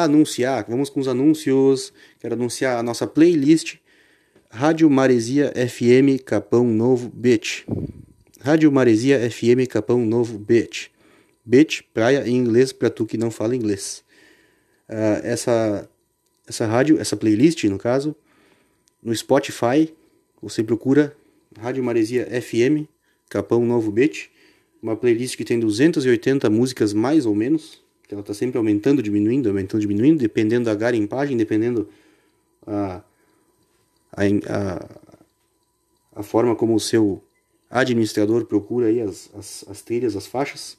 anunciar, 0.00 0.64
vamos 0.68 0.88
com 0.88 1.00
os 1.00 1.08
anúncios. 1.08 1.92
Quero 2.18 2.34
anunciar 2.34 2.78
a 2.78 2.82
nossa 2.82 3.06
playlist 3.06 3.76
Rádio 4.50 4.88
Maresia 4.88 5.52
FM 5.54 6.22
Capão 6.24 6.64
Novo 6.64 7.10
Beach. 7.10 7.66
Rádio 8.40 8.72
Maresia 8.72 9.30
FM 9.30 9.68
Capão 9.68 10.04
Novo 10.04 10.38
Beach. 10.38 10.90
Beach, 11.44 11.82
praia 11.92 12.26
em 12.26 12.36
inglês 12.36 12.72
para 12.72 12.88
tu 12.88 13.04
que 13.04 13.18
não 13.18 13.30
fala 13.30 13.54
inglês. 13.54 14.02
Ah, 14.88 15.20
essa 15.22 15.88
essa 16.46 16.66
rádio, 16.66 17.00
essa 17.00 17.16
playlist 17.16 17.62
no 17.64 17.78
caso, 17.78 18.16
no 19.02 19.14
Spotify, 19.14 19.92
você 20.40 20.62
procura 20.62 21.16
Rádio 21.58 21.84
Maresia 21.84 22.26
FM 22.42 22.88
Capão 23.28 23.64
Novo 23.64 23.90
Beach, 23.90 24.30
uma 24.82 24.96
playlist 24.96 25.36
que 25.36 25.44
tem 25.44 25.58
280 25.58 26.50
músicas 26.50 26.92
mais 26.92 27.24
ou 27.24 27.34
menos, 27.34 27.81
ela 28.12 28.20
está 28.20 28.34
sempre 28.34 28.58
aumentando, 28.58 29.02
diminuindo, 29.02 29.48
aumentando, 29.48 29.80
diminuindo, 29.80 30.18
dependendo 30.18 30.66
da 30.66 30.74
garimpagem, 30.74 31.36
dependendo 31.36 31.88
a, 32.66 33.02
a, 34.12 34.22
a, 34.22 34.88
a 36.16 36.22
forma 36.22 36.54
como 36.54 36.74
o 36.74 36.80
seu 36.80 37.22
administrador 37.70 38.44
procura 38.44 38.88
aí 38.88 39.00
as, 39.00 39.30
as, 39.34 39.64
as 39.68 39.82
trilhas, 39.82 40.14
as 40.14 40.26
faixas. 40.26 40.76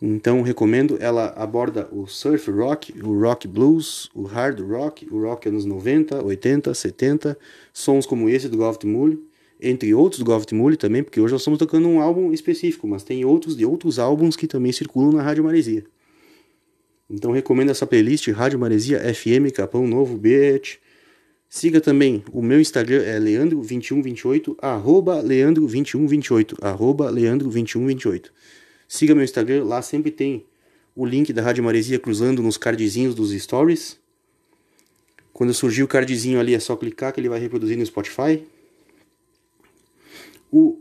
Então 0.00 0.42
recomendo, 0.42 0.96
ela 1.00 1.26
aborda 1.36 1.88
o 1.92 2.06
surf 2.06 2.50
rock, 2.50 2.94
o 3.02 3.20
rock 3.20 3.48
blues, 3.48 4.08
o 4.14 4.22
hard 4.22 4.60
rock, 4.60 5.06
o 5.10 5.20
rock 5.22 5.48
anos 5.48 5.64
90, 5.64 6.24
80, 6.24 6.72
70, 6.72 7.38
sons 7.72 8.06
como 8.06 8.28
esse 8.28 8.48
do 8.48 8.56
Goft 8.56 8.86
Mule, 8.86 9.20
entre 9.60 9.92
outros 9.92 10.20
do 10.20 10.24
Goft 10.24 10.54
Mule 10.54 10.76
também, 10.76 11.02
porque 11.02 11.20
hoje 11.20 11.32
nós 11.32 11.40
estamos 11.40 11.58
tocando 11.58 11.88
um 11.88 12.00
álbum 12.00 12.32
específico, 12.32 12.86
mas 12.86 13.02
tem 13.02 13.24
outros 13.24 13.56
de 13.56 13.66
outros 13.66 13.98
álbuns 13.98 14.36
que 14.36 14.46
também 14.46 14.70
circulam 14.70 15.12
na 15.12 15.22
Rádio 15.22 15.42
Maresia. 15.42 15.84
Então 17.10 17.32
recomendo 17.32 17.70
essa 17.70 17.86
playlist 17.86 18.28
Rádio 18.28 18.58
Maresia 18.58 19.00
FM 19.14 19.50
Capão 19.54 19.86
Novo 19.86 20.16
Beach. 20.18 20.78
Siga 21.48 21.80
também 21.80 22.22
o 22.30 22.42
meu 22.42 22.60
Instagram 22.60 23.02
é 23.02 23.18
leandro2128, 23.18 24.56
arroba 24.60 25.22
leandro2128, 25.22 26.58
arroba 26.60 27.10
leandro2128. 27.10 28.26
Siga 28.86 29.14
meu 29.14 29.24
Instagram, 29.24 29.64
lá 29.64 29.80
sempre 29.80 30.10
tem 30.10 30.44
o 30.94 31.06
link 31.06 31.32
da 31.32 31.40
Rádio 31.40 31.64
Maresia 31.64 31.98
cruzando 31.98 32.42
nos 32.42 32.58
cardzinhos 32.58 33.14
dos 33.14 33.30
stories. 33.30 33.98
Quando 35.32 35.54
surgir 35.54 35.82
o 35.82 35.88
cardzinho 35.88 36.38
ali 36.38 36.54
é 36.54 36.60
só 36.60 36.76
clicar 36.76 37.12
que 37.12 37.20
ele 37.20 37.28
vai 37.28 37.40
reproduzir 37.40 37.78
no 37.78 37.86
Spotify. 37.86 38.44
O 40.50 40.80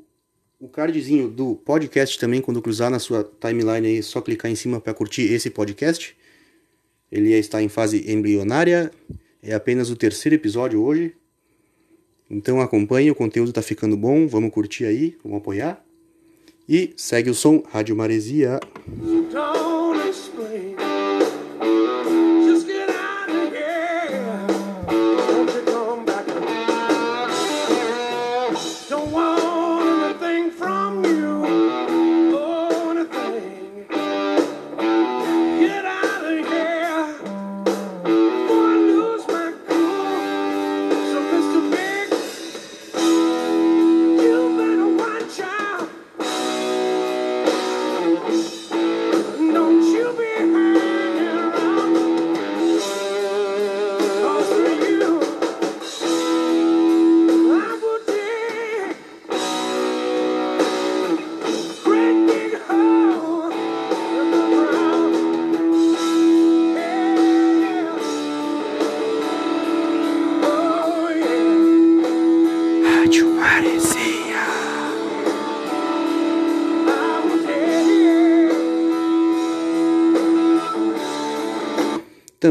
o 0.60 0.68
cardzinho 0.68 1.28
do 1.28 1.56
podcast 1.56 2.18
também, 2.20 2.42
quando 2.42 2.62
cruzar 2.62 2.90
na 2.90 3.00
sua 3.00 3.24
timeline 3.40 3.88
aí, 3.88 3.98
é 4.00 4.02
só 4.02 4.22
clicar 4.22 4.50
em 4.52 4.56
cima 4.56 4.82
para 4.82 4.94
curtir 4.94 5.32
esse 5.32 5.50
podcast. 5.50 6.16
Ele 7.12 7.32
está 7.34 7.62
em 7.62 7.70
fase 7.70 8.12
embrionária, 8.12 8.92
é 9.42 9.54
apenas 9.54 9.90
o 9.90 9.96
terceiro 9.96 10.36
episódio 10.36 10.82
hoje. 10.82 11.16
Então 12.30 12.60
acompanhe, 12.60 13.12
o 13.12 13.16
conteúdo 13.16 13.50
está 13.50 13.62
ficando 13.62 13.96
bom, 13.96 14.28
vamos 14.28 14.52
curtir 14.52 14.86
aí, 14.86 15.16
vamos 15.24 15.40
apoiar. 15.40 15.84
E 16.68 16.94
segue 16.98 17.30
o 17.30 17.36
som 17.36 17.64
Rádio 17.72 17.96
Maresia. 17.96 18.60
Don't. 19.32 19.68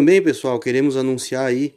Também, 0.07 0.23
pessoal, 0.23 0.61
queremos 0.61 0.97
anunciar 0.97 1.47
aí 1.47 1.75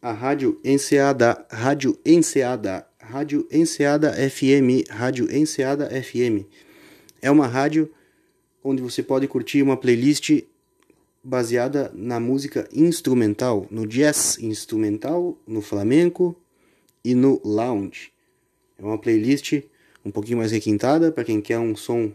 a 0.00 0.12
Rádio 0.12 0.60
Enseada, 0.64 1.44
Rádio 1.50 1.98
Enseada, 2.06 2.86
Rádio 3.00 3.48
Enseada 3.50 4.12
FM, 4.12 4.88
Rádio 4.88 5.28
Enseada 5.36 5.90
FM. 5.90 6.46
É 7.20 7.28
uma 7.28 7.48
rádio 7.48 7.90
onde 8.62 8.80
você 8.80 9.02
pode 9.02 9.26
curtir 9.26 9.60
uma 9.60 9.76
playlist 9.76 10.44
baseada 11.20 11.90
na 11.96 12.20
música 12.20 12.68
instrumental, 12.72 13.66
no 13.72 13.88
jazz 13.88 14.38
instrumental, 14.40 15.36
no 15.44 15.60
flamenco 15.60 16.36
e 17.04 17.12
no 17.12 17.40
lounge. 17.44 18.12
É 18.78 18.84
uma 18.84 18.98
playlist 18.98 19.64
um 20.04 20.12
pouquinho 20.12 20.38
mais 20.38 20.52
requintada 20.52 21.10
para 21.10 21.24
quem 21.24 21.40
quer 21.40 21.58
um 21.58 21.74
som 21.74 22.12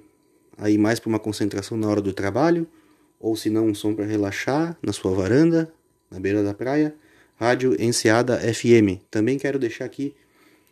aí 0.57 0.77
mais 0.77 1.01
para 1.01 1.09
uma 1.09 1.19
concentração 1.19 1.77
na 1.77 1.89
hora 1.89 2.01
do 2.01 2.13
trabalho, 2.13 2.65
ou 3.24 3.38
se 3.38 3.49
não 3.49 3.67
um 3.67 3.74
som 3.74 3.95
para 3.95 4.03
relaxar 4.03 4.78
na 4.84 4.91
sua 4.91 5.13
varanda, 5.13 5.71
na 6.11 6.19
beira 6.19 6.43
da 6.43 6.53
praia. 6.53 6.93
Rádio 7.38 7.82
Enseada 7.82 8.38
FM. 8.38 8.99
Também 9.09 9.39
quero 9.39 9.57
deixar 9.57 9.86
aqui 9.86 10.13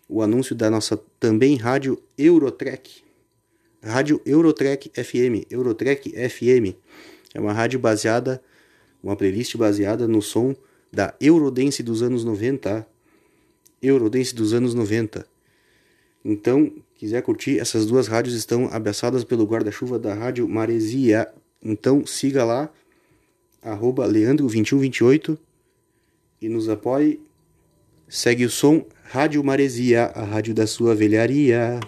o 0.08 0.22
anúncio 0.22 0.54
da 0.54 0.70
nossa 0.70 1.02
também 1.18 1.56
rádio 1.56 1.98
Eurotrek. 2.18 3.04
Rádio 3.82 4.22
Eurotrek 4.26 4.92
FM, 4.94 5.50
Eurotrek 5.50 6.12
FM. 6.30 6.76
É 7.34 7.40
uma 7.40 7.54
rádio 7.54 7.80
baseada, 7.80 8.44
uma 9.02 9.16
playlist 9.16 9.56
baseada 9.56 10.06
no 10.06 10.22
som 10.22 10.54
da 10.92 11.16
Eurodance 11.22 11.82
dos 11.82 12.04
anos 12.04 12.26
90. 12.26 12.86
Eurodance 13.82 14.36
dos 14.36 14.54
anos 14.54 14.74
90. 14.74 15.26
Então, 16.24 16.70
quiser 16.96 17.22
curtir, 17.22 17.60
essas 17.60 17.86
duas 17.86 18.08
rádios 18.08 18.36
estão 18.36 18.68
abraçadas 18.72 19.24
pelo 19.24 19.46
guarda-chuva 19.46 19.98
da 19.98 20.14
Rádio 20.14 20.48
Maresia. 20.50 21.34
Então, 21.64 22.06
siga 22.06 22.44
lá, 22.44 22.70
arroba 23.62 24.08
Leandro2128 24.08 25.38
e 26.42 26.50
nos 26.50 26.68
apoie. 26.68 27.20
Segue 28.08 28.46
o 28.46 28.50
som 28.50 28.86
Rádio 29.04 29.44
Maresia, 29.44 30.06
a 30.16 30.24
rádio 30.24 30.54
da 30.54 30.66
sua 30.66 30.96
velharia. 30.96 31.80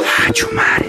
Rádio 0.00 0.54
Maresia. 0.54 0.85